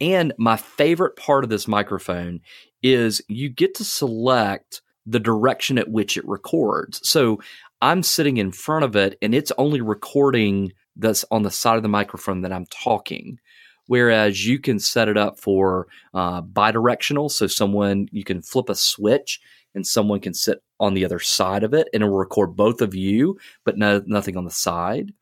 And 0.01 0.33
my 0.39 0.57
favorite 0.57 1.17
part 1.17 1.45
of 1.45 1.51
this 1.51 1.67
microphone 1.67 2.41
is 2.83 3.21
you 3.29 3.49
get 3.49 3.75
to 3.77 3.85
select 3.85 4.81
the 5.07 5.21
direction 5.21 5.79
at 5.79 5.91
which 5.91 6.17
it 6.17 6.29
records. 6.29 7.01
So 7.09 7.41
I'm 7.81 8.03
sitting 8.03 8.37
in 8.37 8.53
front 8.53 8.85
of 8.85 8.95
it 8.95 9.17
and 9.23 9.35
it's 9.35 9.53
only 9.59 9.81
recording 9.81 10.73
this 10.95 11.25
on 11.31 11.43
the 11.43 11.51
side 11.51 11.77
of 11.77 11.83
the 11.83 11.89
microphone 11.89 12.43
that 12.43 12.53
I'm 12.53 12.67
talking. 12.67 13.39
Whereas 13.87 14.47
you 14.47 14.59
can 14.59 14.79
set 14.79 15.09
it 15.09 15.17
up 15.17 15.41
for 15.41 15.87
uh, 16.13 16.43
bidirectional. 16.43 17.31
So 17.31 17.47
someone, 17.47 18.09
you 18.13 18.23
can 18.23 18.43
flip 18.43 18.69
a 18.69 18.75
switch 18.75 19.41
and 19.75 19.87
someone 19.87 20.21
can 20.21 20.35
sit 20.35 20.63
on 20.79 20.95
the 20.95 21.05
other 21.05 21.19
side 21.19 21.65
of 21.65 21.73
it 21.73 21.89
and 21.93 22.03
it'll 22.03 22.15
record 22.15 22.55
both 22.55 22.83
of 22.83 22.95
you, 22.95 23.39
but 23.65 23.79
no, 23.79 24.03
nothing 24.07 24.37
on 24.37 24.45
the 24.45 24.51
side. 24.51 25.13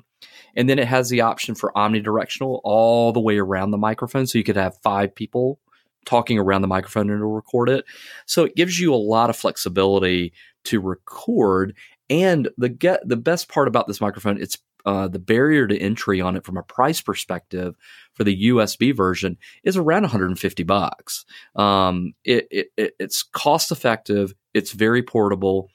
And 0.57 0.69
then 0.69 0.79
it 0.79 0.89
has 0.89 1.09
the 1.09 1.21
option 1.21 1.55
for 1.55 1.73
omnidirectional 1.77 2.61
all 2.65 3.13
the 3.13 3.21
way 3.21 3.39
around 3.39 3.71
the 3.71 3.79
microphone. 3.79 4.27
So 4.27 4.39
you 4.39 4.45
could 4.45 4.57
have 4.57 4.79
five 4.83 5.15
people 5.15 5.61
talking 6.05 6.39
around 6.39 6.63
the 6.63 6.69
microphone 6.69 7.11
and 7.11 7.19
it'll 7.19 7.33
record 7.33 7.69
it. 7.69 7.85
So 8.25 8.45
it 8.45 8.57
gives 8.57 8.81
you 8.81 8.95
a 8.95 8.97
lot 8.97 9.29
of 9.29 9.37
flexibility 9.37 10.33
to 10.65 10.81
record. 10.81 11.77
And 12.09 12.49
the 12.57 12.69
get 12.69 13.07
the 13.07 13.17
best 13.17 13.49
part 13.49 13.69
about 13.69 13.87
this 13.87 14.01
microphone, 14.01 14.41
it's 14.41 14.59
uh, 14.87 15.09
the 15.09 15.19
barrier 15.19 15.67
to 15.67 15.77
entry 15.77 16.21
on 16.21 16.37
it 16.37 16.45
from 16.45 16.57
a 16.57 16.63
price 16.63 17.01
perspective 17.01 17.75
for 18.15 18.23
the 18.23 18.49
USB 18.51 18.97
version 18.97 19.37
is 19.65 19.77
around 19.77 20.03
150 20.03 20.63
bucks. 20.63 21.25
Um, 21.57 22.15
it, 22.25 22.47
it, 22.77 22.95
it's 22.99 23.25
cost 23.25 23.73
effective. 23.73 24.33
It's 24.55 24.71
very 24.71 25.03
portable, 25.03 25.71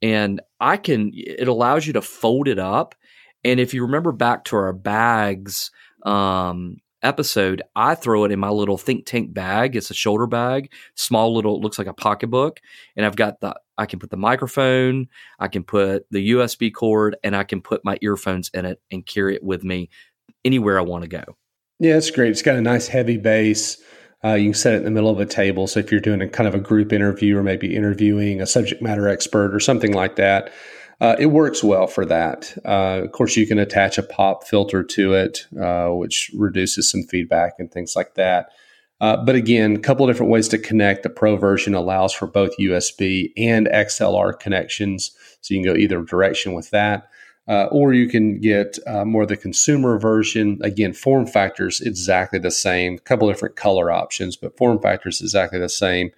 and 0.00 0.40
I 0.60 0.78
can. 0.78 1.12
It 1.14 1.46
allows 1.46 1.86
you 1.86 1.92
to 1.92 2.00
fold 2.00 2.48
it 2.48 2.58
up. 2.58 2.94
And 3.44 3.60
if 3.60 3.74
you 3.74 3.82
remember 3.82 4.12
back 4.12 4.44
to 4.44 4.56
our 4.56 4.72
bags 4.72 5.70
um, 6.04 6.78
episode, 7.02 7.62
I 7.76 7.94
throw 7.94 8.24
it 8.24 8.32
in 8.32 8.40
my 8.40 8.48
little 8.48 8.78
think 8.78 9.06
tank 9.06 9.34
bag. 9.34 9.76
It's 9.76 9.90
a 9.90 9.94
shoulder 9.94 10.26
bag, 10.26 10.72
small 10.94 11.34
little, 11.34 11.60
looks 11.60 11.78
like 11.78 11.86
a 11.86 11.92
pocketbook. 11.92 12.60
And 12.96 13.04
I've 13.04 13.16
got 13.16 13.40
the, 13.40 13.54
I 13.76 13.86
can 13.86 13.98
put 13.98 14.10
the 14.10 14.16
microphone, 14.16 15.08
I 15.38 15.48
can 15.48 15.64
put 15.64 16.06
the 16.10 16.30
USB 16.30 16.72
cord, 16.72 17.16
and 17.22 17.36
I 17.36 17.44
can 17.44 17.60
put 17.60 17.84
my 17.84 17.98
earphones 18.00 18.50
in 18.54 18.64
it 18.64 18.80
and 18.90 19.04
carry 19.04 19.34
it 19.34 19.42
with 19.42 19.62
me 19.62 19.90
anywhere 20.44 20.78
I 20.78 20.82
want 20.82 21.02
to 21.02 21.08
go. 21.08 21.24
Yeah, 21.80 21.96
it's 21.96 22.10
great. 22.10 22.30
It's 22.30 22.42
got 22.42 22.56
a 22.56 22.62
nice 22.62 22.88
heavy 22.88 23.18
base. 23.18 23.82
Uh, 24.24 24.34
you 24.34 24.46
can 24.46 24.54
set 24.54 24.72
it 24.72 24.78
in 24.78 24.84
the 24.84 24.90
middle 24.90 25.10
of 25.10 25.20
a 25.20 25.26
table. 25.26 25.66
So 25.66 25.80
if 25.80 25.90
you're 25.90 26.00
doing 26.00 26.22
a 26.22 26.28
kind 26.28 26.48
of 26.48 26.54
a 26.54 26.60
group 26.60 26.92
interview 26.92 27.36
or 27.36 27.42
maybe 27.42 27.76
interviewing 27.76 28.40
a 28.40 28.46
subject 28.46 28.80
matter 28.80 29.06
expert 29.06 29.54
or 29.54 29.60
something 29.60 29.92
like 29.92 30.16
that, 30.16 30.50
uh, 31.00 31.16
it 31.18 31.26
works 31.26 31.62
well 31.62 31.86
for 31.86 32.04
that. 32.06 32.56
Uh, 32.64 33.02
of 33.04 33.12
course, 33.12 33.36
you 33.36 33.46
can 33.46 33.58
attach 33.58 33.98
a 33.98 34.02
pop 34.02 34.44
filter 34.44 34.82
to 34.82 35.14
it, 35.14 35.46
uh, 35.60 35.88
which 35.88 36.30
reduces 36.34 36.88
some 36.88 37.02
feedback 37.02 37.54
and 37.58 37.70
things 37.70 37.96
like 37.96 38.14
that. 38.14 38.50
Uh, 39.00 39.16
but 39.16 39.34
again, 39.34 39.74
a 39.74 39.80
couple 39.80 40.06
of 40.06 40.10
different 40.10 40.30
ways 40.30 40.48
to 40.48 40.58
connect. 40.58 41.02
The 41.02 41.10
Pro 41.10 41.36
version 41.36 41.74
allows 41.74 42.12
for 42.12 42.26
both 42.26 42.56
USB 42.58 43.32
and 43.36 43.66
XLR 43.66 44.38
connections, 44.38 45.10
so 45.40 45.52
you 45.52 45.62
can 45.62 45.72
go 45.72 45.78
either 45.78 46.02
direction 46.02 46.54
with 46.54 46.70
that. 46.70 47.08
Uh, 47.46 47.64
or 47.64 47.92
you 47.92 48.08
can 48.08 48.40
get 48.40 48.78
uh, 48.86 49.04
more 49.04 49.22
of 49.22 49.28
the 49.28 49.36
consumer 49.36 49.98
version. 49.98 50.58
Again, 50.62 50.94
form 50.94 51.26
factors 51.26 51.82
exactly 51.82 52.38
the 52.38 52.50
same. 52.50 52.94
A 52.94 52.98
couple 53.00 53.28
different 53.28 53.56
color 53.56 53.90
options, 53.90 54.36
but 54.36 54.56
form 54.56 54.80
factors 54.80 55.20
exactly 55.20 55.58
the 55.58 55.68
same. 55.68 56.10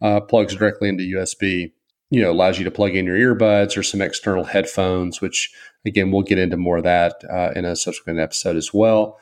plugs 0.00 0.56
directly 0.56 0.88
into 0.88 1.04
USB 1.04 1.70
you 2.10 2.20
know 2.20 2.30
allows 2.30 2.58
you 2.58 2.64
to 2.64 2.70
plug 2.70 2.94
in 2.94 3.06
your 3.06 3.16
earbuds 3.16 3.76
or 3.76 3.82
some 3.82 4.02
external 4.02 4.44
headphones 4.44 5.20
which 5.20 5.52
again 5.86 6.10
we'll 6.10 6.22
get 6.22 6.38
into 6.38 6.56
more 6.56 6.78
of 6.78 6.84
that 6.84 7.14
uh, 7.30 7.50
in 7.56 7.64
a 7.64 7.76
subsequent 7.76 8.18
episode 8.18 8.56
as 8.56 8.72
well. 8.72 9.18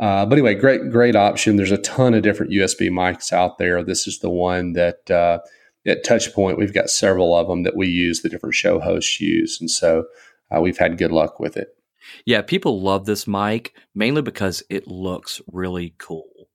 Uh, 0.00 0.24
but 0.24 0.38
anyway 0.38 0.54
great 0.54 0.90
great 0.90 1.16
option. 1.16 1.56
There's 1.56 1.72
a 1.72 1.78
ton 1.78 2.14
of 2.14 2.22
different 2.22 2.52
usb 2.52 2.88
mics 2.90 3.32
out 3.32 3.58
there. 3.58 3.82
This 3.82 4.06
is 4.06 4.20
the 4.20 4.30
one 4.30 4.72
that 4.74 5.10
uh, 5.10 5.40
at 5.86 6.04
touchpoint 6.04 6.58
we've 6.58 6.74
got 6.74 6.90
several 6.90 7.36
of 7.36 7.48
them 7.48 7.64
that 7.64 7.76
we 7.76 7.88
use 7.88 8.22
the 8.22 8.28
different 8.28 8.54
show 8.54 8.78
hosts 8.78 9.20
use. 9.20 9.60
And 9.60 9.70
so 9.70 10.04
uh, 10.54 10.60
we've 10.60 10.78
had 10.78 10.98
good 10.98 11.12
luck 11.12 11.40
with 11.40 11.56
it. 11.56 11.76
Yeah 12.24 12.42
people 12.42 12.80
love 12.80 13.06
this 13.06 13.26
mic 13.26 13.74
mainly 13.94 14.22
because 14.22 14.62
it 14.70 14.86
looks 14.86 15.40
really 15.52 15.94
cool. 15.98 16.48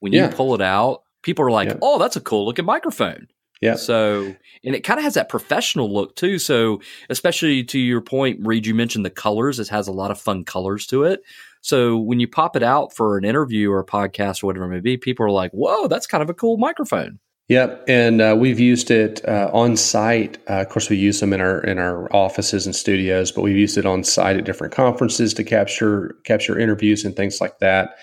When 0.00 0.12
you 0.12 0.20
yeah. 0.20 0.32
pull 0.34 0.54
it 0.54 0.60
out 0.60 1.02
people 1.22 1.44
are 1.44 1.50
like 1.50 1.68
yeah. 1.68 1.78
oh 1.82 1.98
that's 1.98 2.16
a 2.16 2.20
cool 2.20 2.46
looking 2.46 2.64
microphone 2.64 3.28
yeah. 3.60 3.74
So, 3.76 4.34
and 4.64 4.74
it 4.74 4.80
kind 4.80 4.98
of 4.98 5.04
has 5.04 5.14
that 5.14 5.28
professional 5.28 5.92
look 5.92 6.16
too. 6.16 6.38
So, 6.38 6.80
especially 7.10 7.62
to 7.64 7.78
your 7.78 8.00
point, 8.00 8.40
Reed, 8.42 8.66
you 8.66 8.74
mentioned 8.74 9.04
the 9.04 9.10
colors. 9.10 9.58
It 9.58 9.68
has 9.68 9.86
a 9.86 9.92
lot 9.92 10.10
of 10.10 10.20
fun 10.20 10.44
colors 10.44 10.86
to 10.88 11.04
it. 11.04 11.22
So, 11.60 11.98
when 11.98 12.20
you 12.20 12.28
pop 12.28 12.56
it 12.56 12.62
out 12.62 12.94
for 12.94 13.18
an 13.18 13.24
interview 13.24 13.70
or 13.70 13.80
a 13.80 13.86
podcast 13.86 14.42
or 14.42 14.46
whatever 14.46 14.64
it 14.64 14.68
may 14.68 14.80
be, 14.80 14.96
people 14.96 15.26
are 15.26 15.30
like, 15.30 15.50
whoa, 15.52 15.88
that's 15.88 16.06
kind 16.06 16.22
of 16.22 16.30
a 16.30 16.34
cool 16.34 16.56
microphone. 16.56 17.18
Yep, 17.48 17.84
and 17.88 18.20
uh, 18.20 18.36
we've 18.38 18.60
used 18.60 18.92
it 18.92 19.26
uh, 19.26 19.50
on 19.52 19.76
site. 19.76 20.38
Uh, 20.48 20.60
of 20.60 20.68
course, 20.68 20.88
we 20.88 20.96
use 20.96 21.18
them 21.18 21.32
in 21.32 21.40
our 21.40 21.60
in 21.64 21.80
our 21.80 22.08
offices 22.14 22.64
and 22.64 22.76
studios, 22.76 23.32
but 23.32 23.42
we've 23.42 23.56
used 23.56 23.76
it 23.76 23.84
on 23.84 24.04
site 24.04 24.36
at 24.36 24.44
different 24.44 24.72
conferences 24.72 25.34
to 25.34 25.42
capture 25.42 26.14
capture 26.22 26.56
interviews 26.56 27.04
and 27.04 27.16
things 27.16 27.40
like 27.40 27.58
that. 27.58 27.96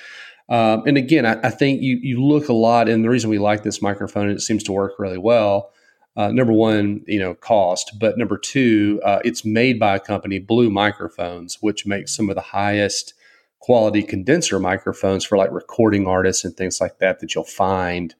Um, 0.50 0.84
and 0.86 0.98
again, 0.98 1.25
I, 1.25 1.39
I, 1.44 1.50
think 1.50 1.82
you 1.82 1.98
you 2.01 2.24
look 2.24 2.48
a 2.48 2.54
lot, 2.54 2.88
and 2.88 3.04
the 3.04 3.10
reason 3.10 3.30
we 3.30 3.38
like 3.38 3.63
this 3.63 3.82
microphone, 3.82 4.30
it 4.30 4.39
seems 4.42 4.63
to 4.63 4.72
work 4.72 4.94
really 4.98 5.18
well. 5.18 5.72
Uh, 6.16 6.32
number 6.32 6.54
one, 6.54 7.04
you 7.06 7.20
know, 7.20 7.36
cost, 7.36 8.00
but 8.00 8.18
number 8.18 8.38
two, 8.38 9.00
uh, 9.04 9.20
it's 9.24 9.46
made 9.46 9.80
by 9.80 9.96
a 9.96 10.00
company, 10.00 10.39
Blue 10.39 10.70
Microphones, 10.70 11.62
which 11.62 11.86
makes 11.86 12.16
some 12.16 12.30
of 12.30 12.36
the 12.36 12.42
highest 12.42 13.13
quality 13.60 14.01
condenser 14.01 14.60
microphones 14.60 15.25
for 15.25 15.38
like 15.38 15.51
recording 15.51 16.08
artists 16.08 16.46
and 16.46 16.56
things 16.56 16.80
like 16.80 17.00
that 17.00 17.20
that 17.20 17.36
you'll 17.36 17.44
find 17.44 18.16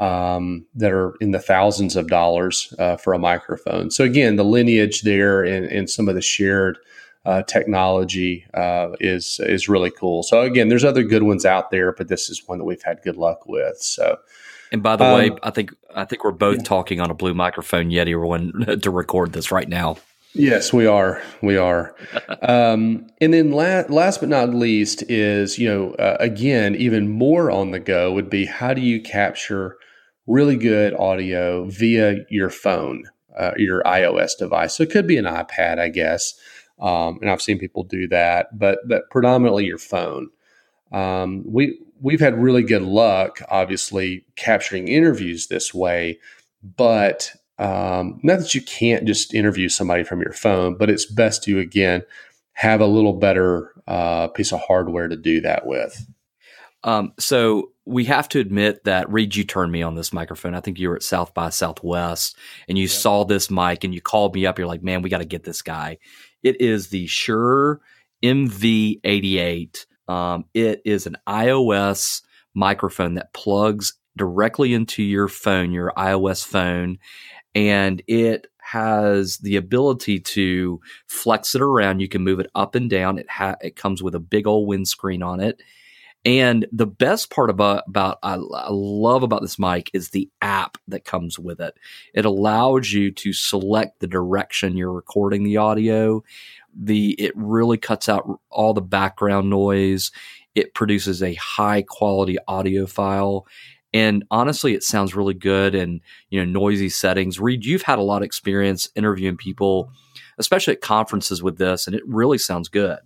um, 0.00 0.66
that 0.74 0.92
are 0.92 1.14
in 1.20 1.30
the 1.30 1.38
thousands 1.38 1.96
of 1.96 2.08
dollars 2.08 2.74
uh, 2.78 2.96
for 2.96 3.12
a 3.12 3.18
microphone. 3.18 3.90
So 3.90 4.04
again, 4.04 4.36
the 4.36 4.44
lineage 4.44 5.02
there 5.02 5.42
and, 5.42 5.66
and 5.66 5.88
some 5.88 6.08
of 6.08 6.14
the 6.14 6.22
shared 6.22 6.78
uh, 7.26 7.42
technology 7.42 8.46
uh, 8.54 8.90
is 9.00 9.40
is 9.42 9.68
really 9.68 9.90
cool. 9.90 10.22
So 10.22 10.42
again, 10.42 10.68
there's 10.68 10.84
other 10.84 11.02
good 11.02 11.24
ones 11.24 11.44
out 11.44 11.70
there, 11.70 11.92
but 11.92 12.08
this 12.08 12.30
is 12.30 12.42
one 12.46 12.58
that 12.58 12.64
we've 12.64 12.82
had 12.82 13.02
good 13.02 13.16
luck 13.16 13.46
with. 13.46 13.78
So. 13.78 14.18
And 14.72 14.82
by 14.82 14.96
the 14.96 15.04
um, 15.04 15.14
way, 15.14 15.30
I 15.42 15.50
think 15.50 15.74
I 15.94 16.04
think 16.04 16.24
we're 16.24 16.30
both 16.30 16.58
yeah. 16.58 16.62
talking 16.62 17.00
on 17.00 17.10
a 17.10 17.14
blue 17.14 17.34
microphone 17.34 17.90
Yeti 17.90 18.18
one 18.20 18.78
to 18.82 18.90
record 18.90 19.32
this 19.32 19.50
right 19.50 19.68
now. 19.68 19.96
Yes, 20.34 20.72
we 20.72 20.86
are. 20.86 21.22
We 21.42 21.56
are. 21.56 21.94
um, 22.42 23.06
and 23.20 23.32
then 23.32 23.52
last, 23.52 23.90
last 23.90 24.20
but 24.20 24.28
not 24.28 24.54
least 24.54 25.02
is 25.08 25.58
you 25.58 25.68
know 25.68 25.94
uh, 25.94 26.16
again 26.20 26.76
even 26.76 27.08
more 27.08 27.50
on 27.50 27.72
the 27.72 27.80
go 27.80 28.12
would 28.12 28.30
be 28.30 28.46
how 28.46 28.72
do 28.72 28.80
you 28.80 29.00
capture 29.00 29.76
really 30.26 30.56
good 30.56 30.94
audio 30.94 31.64
via 31.64 32.18
your 32.28 32.50
phone, 32.50 33.04
uh, 33.36 33.52
your 33.56 33.82
iOS 33.82 34.36
device. 34.38 34.76
So 34.76 34.82
it 34.82 34.90
could 34.90 35.06
be 35.06 35.16
an 35.16 35.24
iPad, 35.24 35.78
I 35.78 35.88
guess. 35.88 36.34
Um, 36.78 37.18
and 37.22 37.30
I've 37.30 37.42
seen 37.42 37.58
people 37.58 37.82
do 37.84 38.06
that, 38.08 38.58
but 38.58 38.78
but 38.86 39.08
predominantly 39.10 39.64
your 39.64 39.78
phone. 39.78 40.28
Um, 40.92 41.42
we 41.46 41.78
we've 42.00 42.20
had 42.20 42.40
really 42.40 42.62
good 42.62 42.82
luck, 42.82 43.40
obviously, 43.48 44.24
capturing 44.36 44.88
interviews 44.88 45.46
this 45.46 45.72
way, 45.72 46.18
but 46.62 47.32
um, 47.58 48.20
not 48.22 48.38
that 48.38 48.54
you 48.54 48.60
can't 48.60 49.06
just 49.06 49.34
interview 49.34 49.68
somebody 49.68 50.04
from 50.04 50.20
your 50.20 50.32
phone, 50.32 50.76
but 50.76 50.90
it's 50.90 51.06
best 51.06 51.42
to 51.44 51.58
again 51.58 52.02
have 52.52 52.80
a 52.80 52.86
little 52.86 53.14
better 53.14 53.72
uh, 53.86 54.28
piece 54.28 54.52
of 54.52 54.60
hardware 54.60 55.08
to 55.08 55.16
do 55.16 55.40
that 55.40 55.66
with. 55.66 56.06
Um, 56.84 57.12
so 57.18 57.70
we 57.86 58.04
have 58.04 58.28
to 58.30 58.40
admit 58.40 58.82
that 58.84 59.10
Reed, 59.10 59.36
you 59.36 59.44
turned 59.44 59.70
me 59.70 59.80
on 59.80 59.94
this 59.94 60.12
microphone. 60.12 60.54
I 60.54 60.60
think 60.60 60.78
you 60.78 60.88
were 60.88 60.96
at 60.96 61.04
South 61.04 61.32
by 61.32 61.50
Southwest 61.50 62.36
and 62.68 62.76
you 62.76 62.84
yep. 62.84 62.90
saw 62.90 63.24
this 63.24 63.48
mic 63.48 63.84
and 63.84 63.94
you 63.94 64.00
called 64.00 64.34
me 64.34 64.44
up. 64.44 64.58
You're 64.58 64.66
like, 64.66 64.82
man, 64.82 65.02
we 65.02 65.08
got 65.08 65.18
to 65.18 65.24
get 65.24 65.44
this 65.44 65.62
guy. 65.62 65.98
It 66.42 66.60
is 66.60 66.88
the 66.88 67.06
Shure 67.06 67.80
MV88. 68.24 69.86
Um, 70.08 70.44
it 70.52 70.82
is 70.84 71.06
an 71.06 71.16
iOS 71.28 72.22
microphone 72.54 73.14
that 73.14 73.32
plugs 73.32 73.94
directly 74.16 74.74
into 74.74 75.02
your 75.02 75.28
phone, 75.28 75.70
your 75.70 75.92
iOS 75.96 76.44
phone, 76.44 76.98
and 77.54 78.02
it 78.08 78.48
has 78.58 79.38
the 79.38 79.56
ability 79.56 80.18
to 80.18 80.80
flex 81.06 81.54
it 81.54 81.62
around. 81.62 82.00
You 82.00 82.08
can 82.08 82.24
move 82.24 82.40
it 82.40 82.50
up 82.54 82.74
and 82.74 82.90
down. 82.90 83.18
It 83.18 83.30
ha- 83.30 83.56
it 83.60 83.76
comes 83.76 84.02
with 84.02 84.14
a 84.16 84.20
big 84.20 84.46
old 84.46 84.66
windscreen 84.66 85.22
on 85.22 85.40
it. 85.40 85.62
And 86.26 86.66
the 86.72 86.88
best 86.88 87.30
part 87.30 87.50
about, 87.50 87.84
about 87.86 88.18
I, 88.20 88.34
I, 88.34 88.70
love 88.70 89.22
about 89.22 89.42
this 89.42 89.60
mic 89.60 89.92
is 89.94 90.10
the 90.10 90.28
app 90.42 90.76
that 90.88 91.04
comes 91.04 91.38
with 91.38 91.60
it. 91.60 91.78
It 92.14 92.24
allows 92.24 92.90
you 92.90 93.12
to 93.12 93.32
select 93.32 94.00
the 94.00 94.08
direction 94.08 94.76
you're 94.76 94.92
recording 94.92 95.44
the 95.44 95.58
audio. 95.58 96.24
The 96.74 97.12
it 97.12 97.32
really 97.36 97.78
cuts 97.78 98.08
out 98.08 98.40
all 98.50 98.74
the 98.74 98.82
background 98.82 99.48
noise. 99.48 100.10
It 100.56 100.74
produces 100.74 101.22
a 101.22 101.34
high 101.34 101.82
quality 101.82 102.38
audio 102.48 102.86
file. 102.86 103.46
And 103.94 104.24
honestly, 104.28 104.74
it 104.74 104.82
sounds 104.82 105.14
really 105.14 105.32
good 105.32 105.76
in 105.76 106.00
you 106.28 106.44
know 106.44 106.60
noisy 106.60 106.88
settings. 106.88 107.38
Reed, 107.38 107.64
you've 107.64 107.82
had 107.82 108.00
a 108.00 108.02
lot 108.02 108.22
of 108.22 108.26
experience 108.26 108.90
interviewing 108.96 109.36
people, 109.36 109.92
especially 110.38 110.74
at 110.74 110.80
conferences 110.80 111.40
with 111.40 111.56
this, 111.56 111.86
and 111.86 111.94
it 111.94 112.02
really 112.04 112.36
sounds 112.36 112.68
good. 112.68 112.98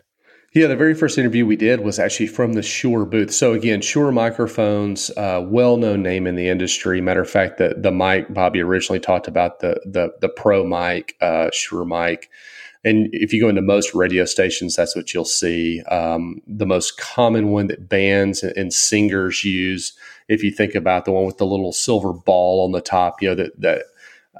Yeah, 0.52 0.66
the 0.66 0.75
very 0.75 0.95
first 0.95 1.16
interview 1.16 1.47
we 1.47 1.54
did 1.54 1.80
was 1.80 2.00
actually 2.00 2.26
from 2.26 2.54
the 2.54 2.62
Shure 2.62 3.04
booth. 3.04 3.33
So 3.33 3.52
again, 3.52 3.80
Shure 3.80 4.11
microphones, 4.11 5.09
uh, 5.16 5.45
well-known 5.47 6.02
name 6.02 6.26
in 6.26 6.35
the 6.35 6.49
industry. 6.49 7.00
Matter 7.00 7.21
of 7.21 7.30
fact, 7.30 7.59
the 7.59 7.76
the 7.78 7.92
mic 7.92 8.35
Bobby 8.35 8.61
originally 8.61 8.99
talked 8.99 9.28
about 9.28 9.61
the 9.61 9.80
the 9.87 10.12
the 10.21 10.28
Pro 10.28 10.64
mic, 10.64 11.16
uh, 11.21 11.50
Shure 11.52 11.85
mic, 11.85 12.30
and 12.83 13.09
if 13.12 13.33
you 13.33 13.40
go 13.40 13.49
into 13.49 13.62
most 13.62 13.95
radio 13.95 14.25
stations, 14.25 14.75
that's 14.75 14.97
what 14.97 15.14
you'll 15.14 15.25
see. 15.25 15.83
Um, 15.83 16.42
the 16.49 16.66
most 16.66 16.99
common 16.99 17.50
one 17.50 17.69
that 17.69 17.88
bands 17.88 18.42
and 18.42 18.73
singers 18.73 19.45
use, 19.45 19.92
if 20.26 20.42
you 20.42 20.50
think 20.50 20.75
about 20.75 21.04
the 21.04 21.12
one 21.12 21.26
with 21.26 21.38
the 21.38 21.47
little 21.47 21.73
silver 21.73 22.12
ball 22.12 22.64
on 22.64 22.73
the 22.73 22.80
top, 22.80 23.23
you 23.23 23.28
know 23.28 23.37
that 23.37 23.61
that 23.61 23.83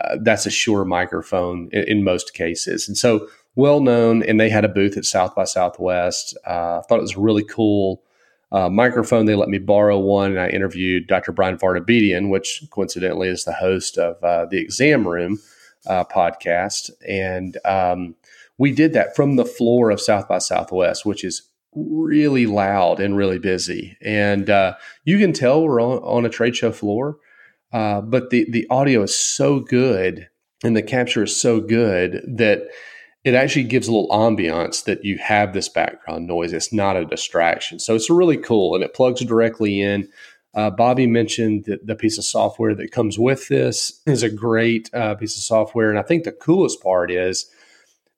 uh, 0.01 0.17
that's 0.23 0.45
a 0.45 0.51
Shure 0.51 0.85
microphone 0.85 1.69
in, 1.73 1.85
in 1.85 2.03
most 2.03 2.35
cases, 2.35 2.89
and 2.89 2.99
so 2.99 3.29
well 3.61 3.81
known, 3.81 4.23
and 4.23 4.41
they 4.41 4.49
had 4.49 4.65
a 4.65 4.69
booth 4.69 4.97
at 4.97 5.05
South 5.05 5.35
by 5.35 5.45
Southwest. 5.45 6.37
Uh, 6.47 6.79
I 6.79 6.83
thought 6.89 6.99
it 6.99 7.03
was 7.03 7.17
really 7.17 7.45
cool 7.45 8.03
uh, 8.51 8.69
microphone. 8.69 9.27
They 9.27 9.35
let 9.35 9.51
me 9.51 9.59
borrow 9.59 9.99
one, 9.99 10.33
and 10.33 10.41
I 10.41 10.49
interviewed 10.49 11.07
Dr. 11.07 11.33
Bryan 11.33 11.59
Vartabedian, 11.59 12.31
which 12.31 12.65
coincidentally 12.71 13.29
is 13.29 13.45
the 13.45 13.53
host 13.53 13.99
of 13.99 14.23
uh, 14.25 14.47
the 14.47 14.59
Exam 14.59 15.07
Room 15.07 15.39
uh, 15.87 16.05
podcast. 16.05 16.91
And 17.07 17.59
um, 17.65 18.17
we 18.59 18.73
did 18.73 18.95
that 18.95 19.15
from 19.15 19.37
the 19.37 19.45
floor 19.45 19.91
of 19.91 20.01
South 20.01 20.27
by 20.27 20.39
Southwest, 20.39 21.05
which 21.05 21.23
is 21.23 21.43
really 21.75 22.47
loud 22.47 22.99
and 22.99 23.17
really 23.17 23.39
busy. 23.39 23.97
And 24.03 24.51
uh, 24.51 24.75
you 25.05 25.19
can 25.19 25.33
tell 25.33 25.63
we're 25.63 25.81
on, 25.81 25.99
on 25.99 26.27
a 26.27 26.31
trade 26.31 26.57
show 26.57 26.73
floor, 26.73 27.19
uh, 27.73 28.01
but 28.01 28.31
the, 28.31 28.51
the 28.51 28.67
audio 28.71 29.03
is 29.03 29.15
so 29.15 29.61
good 29.61 30.29
and 30.65 30.77
the 30.77 30.83
capture 30.83 31.23
is 31.23 31.39
so 31.39 31.61
good 31.61 32.23
that 32.27 32.69
it 33.25 33.35
actually 33.35 33.65
gives 33.65 33.87
a 33.87 33.93
little 33.93 34.09
ambiance 34.09 34.85
that 34.85 35.05
you 35.05 35.19
have 35.19 35.53
this 35.53 35.69
background 35.69 36.27
noise. 36.27 36.53
It's 36.53 36.73
not 36.73 36.97
a 36.97 37.05
distraction. 37.05 37.79
So 37.79 37.95
it's 37.95 38.09
really 38.09 38.39
cool 38.39 38.75
and 38.75 38.83
it 38.83 38.95
plugs 38.95 39.21
directly 39.21 39.81
in. 39.81 40.09
Uh, 40.55 40.71
Bobby 40.71 41.07
mentioned 41.07 41.65
that 41.67 41.87
the 41.87 41.95
piece 41.95 42.19
of 42.19 42.25
software 42.25 42.75
that 42.75 42.93
comes 42.93 43.19
with 43.19 43.49
this 43.49 44.01
is 44.07 44.23
a 44.23 44.31
great 44.31 44.93
uh, 44.95 45.15
piece 45.15 45.37
of 45.37 45.43
software. 45.43 45.91
And 45.91 45.99
I 45.99 46.03
think 46.03 46.25
the 46.25 46.33
coolest 46.33 46.83
part 46.83 47.11
is 47.11 47.49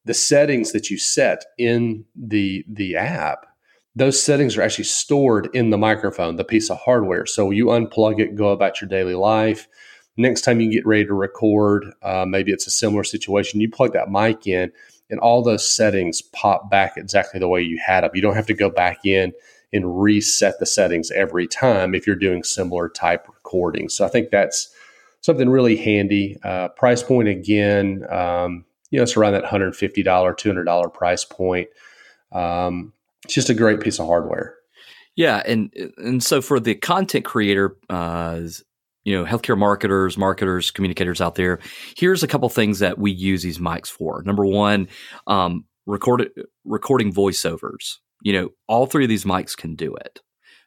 the 0.05 0.15
settings 0.15 0.73
that 0.73 0.89
you 0.89 0.99
set 0.99 1.45
in 1.59 2.05
the, 2.15 2.65
the 2.69 2.97
app. 2.97 3.47
Those 3.95 4.23
settings 4.23 4.57
are 4.57 4.63
actually 4.63 4.85
stored 4.85 5.51
in 5.53 5.71
the 5.71 5.77
microphone, 5.77 6.37
the 6.37 6.45
piece 6.45 6.71
of 6.71 6.79
hardware. 6.79 7.27
So 7.27 7.51
you 7.51 7.67
unplug 7.67 8.19
it, 8.21 8.37
go 8.37 8.49
about 8.49 8.81
your 8.81 8.89
daily 8.89 9.15
life 9.15 9.69
next 10.17 10.43
time 10.43 10.61
you 10.61 10.71
get 10.71 10.87
ready 10.87 11.07
to 11.07 11.15
record, 11.15 11.87
uh, 12.03 12.25
maybe 12.27 12.53
it's 12.53 12.67
a 12.67 12.71
similar 12.71 13.05
situation, 13.05 13.61
you 13.61 13.71
plug 13.71 13.93
that 13.93 14.11
mic 14.11 14.47
in 14.47 14.73
and 15.13 15.21
all 15.21 15.43
those 15.43 15.69
settings 15.69 16.23
pop 16.23 16.71
back 16.71 16.97
exactly 16.97 17.39
the 17.39 17.47
way 17.47 17.61
you 17.61 17.79
had 17.85 18.01
them. 18.01 18.11
You 18.15 18.23
don't 18.23 18.35
have 18.35 18.47
to 18.47 18.55
go 18.55 18.71
back 18.71 19.05
in 19.05 19.33
and 19.73 20.03
reset 20.03 20.59
the 20.59 20.65
settings 20.67 21.11
every 21.11 21.47
time 21.47 21.95
if 21.95 22.07
you're 22.07 22.17
doing 22.17 22.43
similar 22.43 22.89
type 22.89 23.29
recordings. 23.29 23.95
So 23.95 24.07
I 24.07 24.09
think 24.09 24.31
that's 24.31 24.75
something 25.21 25.51
really 25.51 25.77
handy. 25.77 26.39
Uh, 26.43 26.69
price 26.69 27.03
point 27.03 27.29
again, 27.29 28.05
um, 28.11 28.65
you 28.91 28.99
know, 28.99 29.03
it's 29.03 29.17
around 29.17 29.35
that 29.35 29.45
$150, 29.45 30.03
$200 30.03 30.95
price 30.95 31.25
point. 31.27 31.69
Um, 32.33 32.95
it's 33.25 33.35
just 33.35 33.51
a 33.51 33.55
great 33.55 33.81
piece 33.81 34.01
of 34.01 34.07
hardware. 34.07 34.57
Yeah, 35.15 35.43
and 35.45 35.71
and 35.99 36.25
so 36.25 36.41
for 36.41 36.59
the 36.59 36.75
content 36.75 37.27
creator, 37.27 37.77
uh, 37.91 38.41
you 39.05 39.17
know, 39.17 39.25
healthcare 39.25 39.59
marketers, 39.59 40.17
marketers, 40.17 40.71
communicators 40.71 41.21
out 41.21 41.35
there, 41.35 41.59
here's 41.97 42.23
a 42.23 42.29
couple 42.29 42.49
things 42.49 42.79
that 42.79 42.99
we 42.99 43.11
use 43.11 43.43
these 43.43 43.59
mics 43.59 43.89
for. 43.89 44.23
Number 44.25 44.47
one, 44.47 44.89
um, 45.27 45.65
record, 45.87 46.31
recording 46.65 47.13
voiceovers. 47.13 47.99
You 48.23 48.33
know, 48.33 48.49
all 48.69 48.87
three 48.87 49.05
of 49.05 49.09
these 49.09 49.25
mics 49.25 49.57
can 49.57 49.75
do 49.75 49.95
it 49.97 50.21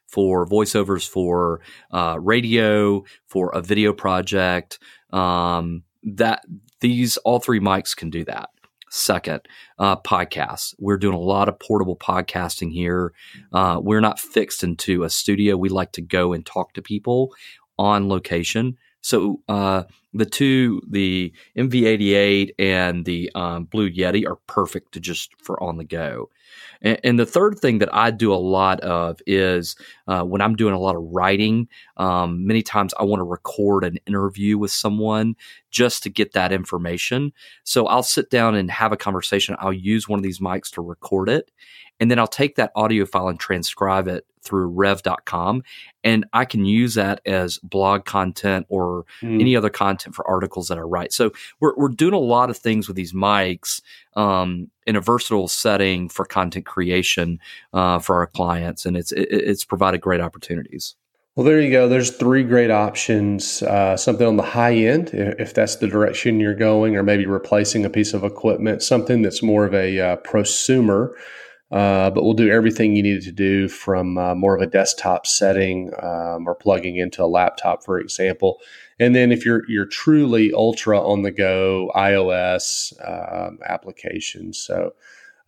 for 0.06 0.46
voiceovers 0.46 1.08
for 1.08 1.60
uh, 1.90 2.18
radio, 2.20 3.04
for 3.26 3.50
a 3.54 3.62
video 3.62 3.92
project. 3.92 4.78
Um, 5.10 5.82
that 6.02 6.44
these 6.80 7.16
all 7.18 7.40
three 7.40 7.60
mics 7.60 7.96
can 7.96 8.10
do 8.10 8.24
that. 8.24 8.50
Second, 8.88 9.40
uh, 9.78 9.96
podcasts. 9.96 10.74
We're 10.78 10.96
doing 10.96 11.14
a 11.14 11.20
lot 11.20 11.48
of 11.48 11.58
portable 11.58 11.96
podcasting 11.96 12.72
here. 12.72 13.12
Uh, 13.52 13.80
we're 13.82 14.00
not 14.00 14.20
fixed 14.20 14.62
into 14.62 15.02
a 15.02 15.10
studio. 15.10 15.56
We 15.56 15.68
like 15.68 15.92
to 15.92 16.02
go 16.02 16.32
and 16.32 16.46
talk 16.46 16.72
to 16.74 16.82
people 16.82 17.34
on 17.78 18.08
location. 18.08 18.76
So 19.06 19.40
uh, 19.48 19.84
the 20.14 20.26
two, 20.26 20.82
the 20.88 21.32
MV88 21.56 22.50
and 22.58 23.04
the 23.04 23.30
um, 23.36 23.66
Blue 23.66 23.88
Yeti, 23.88 24.26
are 24.26 24.34
perfect 24.48 24.92
to 24.92 25.00
just 25.00 25.30
for 25.40 25.62
on 25.62 25.76
the 25.76 25.84
go. 25.84 26.28
And, 26.82 26.98
and, 27.04 27.18
the 27.18 27.26
third 27.26 27.58
thing 27.58 27.78
that 27.78 27.94
I 27.94 28.10
do 28.10 28.32
a 28.32 28.36
lot 28.36 28.80
of 28.80 29.20
is 29.26 29.76
uh, 30.08 30.22
when 30.22 30.40
I'm 30.40 30.56
doing 30.56 30.74
a 30.74 30.80
lot 30.80 30.96
of 30.96 31.04
writing. 31.04 31.68
Um, 31.96 32.46
many 32.46 32.62
times 32.62 32.94
I 32.98 33.04
want 33.04 33.20
to 33.20 33.24
record 33.24 33.84
an 33.84 33.98
interview 34.06 34.58
with 34.58 34.72
someone 34.72 35.36
just 35.70 36.02
to 36.02 36.10
get 36.10 36.32
that 36.32 36.52
information. 36.52 37.32
So 37.62 37.86
I'll 37.86 38.02
sit 38.02 38.28
down 38.28 38.56
and 38.56 38.70
have 38.70 38.92
a 38.92 38.96
conversation. 38.96 39.56
I'll 39.60 39.72
use 39.72 40.08
one 40.08 40.18
of 40.18 40.24
these 40.24 40.40
mics 40.40 40.70
to 40.72 40.82
record 40.82 41.28
it, 41.28 41.52
and 42.00 42.10
then 42.10 42.18
I'll 42.18 42.26
take 42.26 42.56
that 42.56 42.72
audio 42.74 43.06
file 43.06 43.28
and 43.28 43.38
transcribe 43.38 44.08
it 44.08 44.26
through 44.46 44.68
rev.com. 44.68 45.62
And 46.04 46.24
I 46.32 46.44
can 46.44 46.64
use 46.64 46.94
that 46.94 47.20
as 47.26 47.58
blog 47.58 48.04
content 48.04 48.66
or 48.68 49.04
mm. 49.20 49.40
any 49.40 49.56
other 49.56 49.70
content 49.70 50.14
for 50.14 50.26
articles 50.28 50.68
that 50.68 50.78
I 50.78 50.82
write. 50.82 51.12
So 51.12 51.32
we're, 51.60 51.74
we're 51.76 51.88
doing 51.88 52.14
a 52.14 52.18
lot 52.18 52.48
of 52.48 52.56
things 52.56 52.88
with 52.88 52.96
these 52.96 53.12
mics 53.12 53.80
um, 54.14 54.70
in 54.86 54.96
a 54.96 55.00
versatile 55.00 55.48
setting 55.48 56.08
for 56.08 56.24
content 56.24 56.64
creation 56.64 57.40
uh, 57.72 57.98
for 57.98 58.16
our 58.16 58.26
clients. 58.26 58.86
And 58.86 58.96
it's, 58.96 59.12
it, 59.12 59.28
it's 59.30 59.64
provided 59.64 60.00
great 60.00 60.20
opportunities. 60.20 60.96
Well, 61.36 61.44
there 61.44 61.60
you 61.60 61.70
go. 61.70 61.86
There's 61.86 62.16
three 62.16 62.44
great 62.44 62.70
options. 62.70 63.62
Uh, 63.62 63.94
something 63.98 64.26
on 64.26 64.38
the 64.38 64.42
high 64.42 64.74
end, 64.74 65.10
if 65.12 65.52
that's 65.52 65.76
the 65.76 65.86
direction 65.86 66.40
you're 66.40 66.54
going, 66.54 66.96
or 66.96 67.02
maybe 67.02 67.26
replacing 67.26 67.84
a 67.84 67.90
piece 67.90 68.14
of 68.14 68.24
equipment. 68.24 68.82
Something 68.82 69.20
that's 69.20 69.42
more 69.42 69.66
of 69.66 69.74
a 69.74 70.00
uh, 70.00 70.16
prosumer 70.16 71.12
uh, 71.70 72.10
but 72.10 72.22
we'll 72.22 72.34
do 72.34 72.50
everything 72.50 72.94
you 72.94 73.02
need 73.02 73.22
to 73.22 73.32
do 73.32 73.68
from 73.68 74.16
uh, 74.18 74.34
more 74.34 74.54
of 74.54 74.62
a 74.62 74.66
desktop 74.66 75.26
setting 75.26 75.90
um, 76.00 76.46
or 76.46 76.54
plugging 76.54 76.96
into 76.96 77.22
a 77.22 77.26
laptop, 77.26 77.84
for 77.84 77.98
example. 77.98 78.60
And 79.00 79.14
then 79.14 79.32
if 79.32 79.44
you're 79.44 79.68
you're 79.68 79.86
truly 79.86 80.52
ultra 80.52 81.00
on 81.00 81.22
the 81.22 81.32
go 81.32 81.90
iOS 81.94 82.92
um, 83.06 83.58
applications, 83.66 84.58
so 84.58 84.94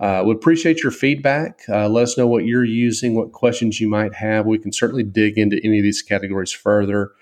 uh, 0.00 0.22
would 0.24 0.36
appreciate 0.36 0.82
your 0.82 0.92
feedback. 0.92 1.62
Uh, 1.68 1.88
let 1.88 2.02
us 2.02 2.18
know 2.18 2.26
what 2.26 2.44
you're 2.44 2.64
using, 2.64 3.14
what 3.14 3.32
questions 3.32 3.80
you 3.80 3.88
might 3.88 4.14
have. 4.14 4.46
We 4.46 4.58
can 4.58 4.72
certainly 4.72 5.02
dig 5.02 5.38
into 5.38 5.60
any 5.64 5.78
of 5.78 5.82
these 5.82 6.02
categories 6.02 6.52
further 6.52 7.12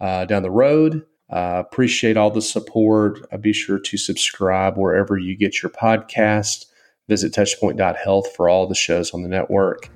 uh, 0.00 0.24
down 0.24 0.42
the 0.42 0.50
road. 0.50 1.04
Uh, 1.30 1.62
appreciate 1.64 2.16
all 2.16 2.30
the 2.30 2.42
support. 2.42 3.20
be 3.40 3.52
sure 3.52 3.78
to 3.78 3.96
subscribe 3.96 4.76
wherever 4.76 5.16
you 5.18 5.36
get 5.36 5.62
your 5.62 5.70
podcast. 5.70 6.66
Visit 7.08 7.32
touchpoint.health 7.32 8.34
for 8.34 8.48
all 8.48 8.66
the 8.66 8.74
shows 8.74 9.12
on 9.12 9.22
the 9.22 9.28
network. 9.28 9.90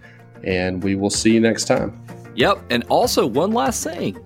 And 0.44 0.82
we 0.82 0.94
will 0.94 1.10
see 1.10 1.32
you 1.32 1.40
next 1.40 1.64
time. 1.64 2.00
Yep. 2.34 2.62
And 2.70 2.84
also, 2.84 3.26
one 3.26 3.52
last 3.52 3.82
thing. 3.82 4.18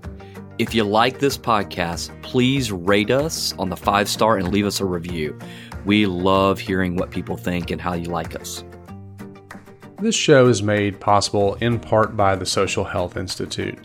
If 0.59 0.75
you 0.75 0.85
like 0.85 1.19
this 1.19 1.39
podcast, 1.39 2.11
please 2.23 2.71
rate 2.71 3.11
us 3.11 3.55
on 3.59 3.69
the 3.71 3.77
five 3.77 4.09
star 4.09 4.37
and 4.37 4.53
leave 4.53 4.67
us 4.67 4.81
a 4.81 4.85
review. 4.85 5.39
We 5.85 6.07
love 6.07 6.59
hearing 6.59 6.97
what 6.97 7.11
people 7.11 7.37
think 7.37 7.71
and 7.71 7.81
how 7.81 7.95
you 7.95 8.05
like 8.05 8.39
us. 8.39 8.65
This 10.01 10.15
show 10.15 10.49
is 10.49 10.63
made 10.63 11.01
possible 11.01 11.55
in 11.57 11.79
part 11.79 12.17
by 12.17 12.37
the 12.37 12.47
Social 12.47 12.85
Health 12.85 13.17
Institute. 13.17 13.79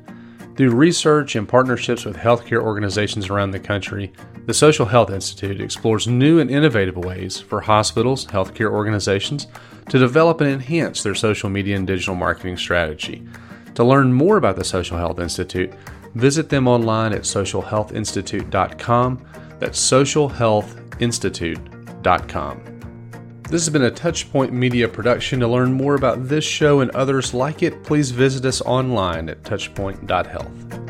Through 0.55 0.71
research 0.71 1.35
and 1.35 1.47
partnerships 1.47 2.03
with 2.03 2.17
healthcare 2.17 2.61
organizations 2.61 3.29
around 3.29 3.51
the 3.51 3.59
country, 3.59 4.11
the 4.47 4.53
Social 4.53 4.85
Health 4.85 5.11
Institute 5.11 5.59
explores 5.59 6.07
new 6.07 6.39
and 6.39 6.49
innovative 6.49 6.95
ways 6.95 7.37
for 7.37 7.59
hospitals, 7.59 8.27
healthcare 8.27 8.71
organizations 8.71 9.47
to 9.89 9.99
develop 9.99 10.39
and 10.39 10.49
enhance 10.49 11.03
their 11.03 11.15
social 11.15 11.49
media 11.49 11.75
and 11.75 11.85
digital 11.85 12.15
marketing 12.15 12.55
strategy. 12.55 13.27
To 13.75 13.83
learn 13.83 14.13
more 14.13 14.37
about 14.37 14.55
the 14.55 14.63
Social 14.63 14.97
Health 14.97 15.19
Institute, 15.19 15.73
visit 16.15 16.47
them 16.47 16.65
online 16.65 17.11
at 17.11 17.23
socialhealthinstitute.com. 17.23 19.25
That's 19.59 19.91
socialhealthinstitute.com. 19.91 22.61
This 23.49 23.65
has 23.65 23.69
been 23.69 23.83
a 23.83 23.91
Touchpoint 23.91 24.51
Media 24.51 24.87
production. 24.87 25.41
To 25.41 25.47
learn 25.49 25.73
more 25.73 25.95
about 25.95 26.29
this 26.29 26.45
show 26.45 26.79
and 26.79 26.89
others 26.91 27.33
like 27.33 27.63
it, 27.63 27.83
please 27.83 28.11
visit 28.11 28.45
us 28.45 28.61
online 28.61 29.27
at 29.27 29.43
touchpoint.health. 29.43 30.86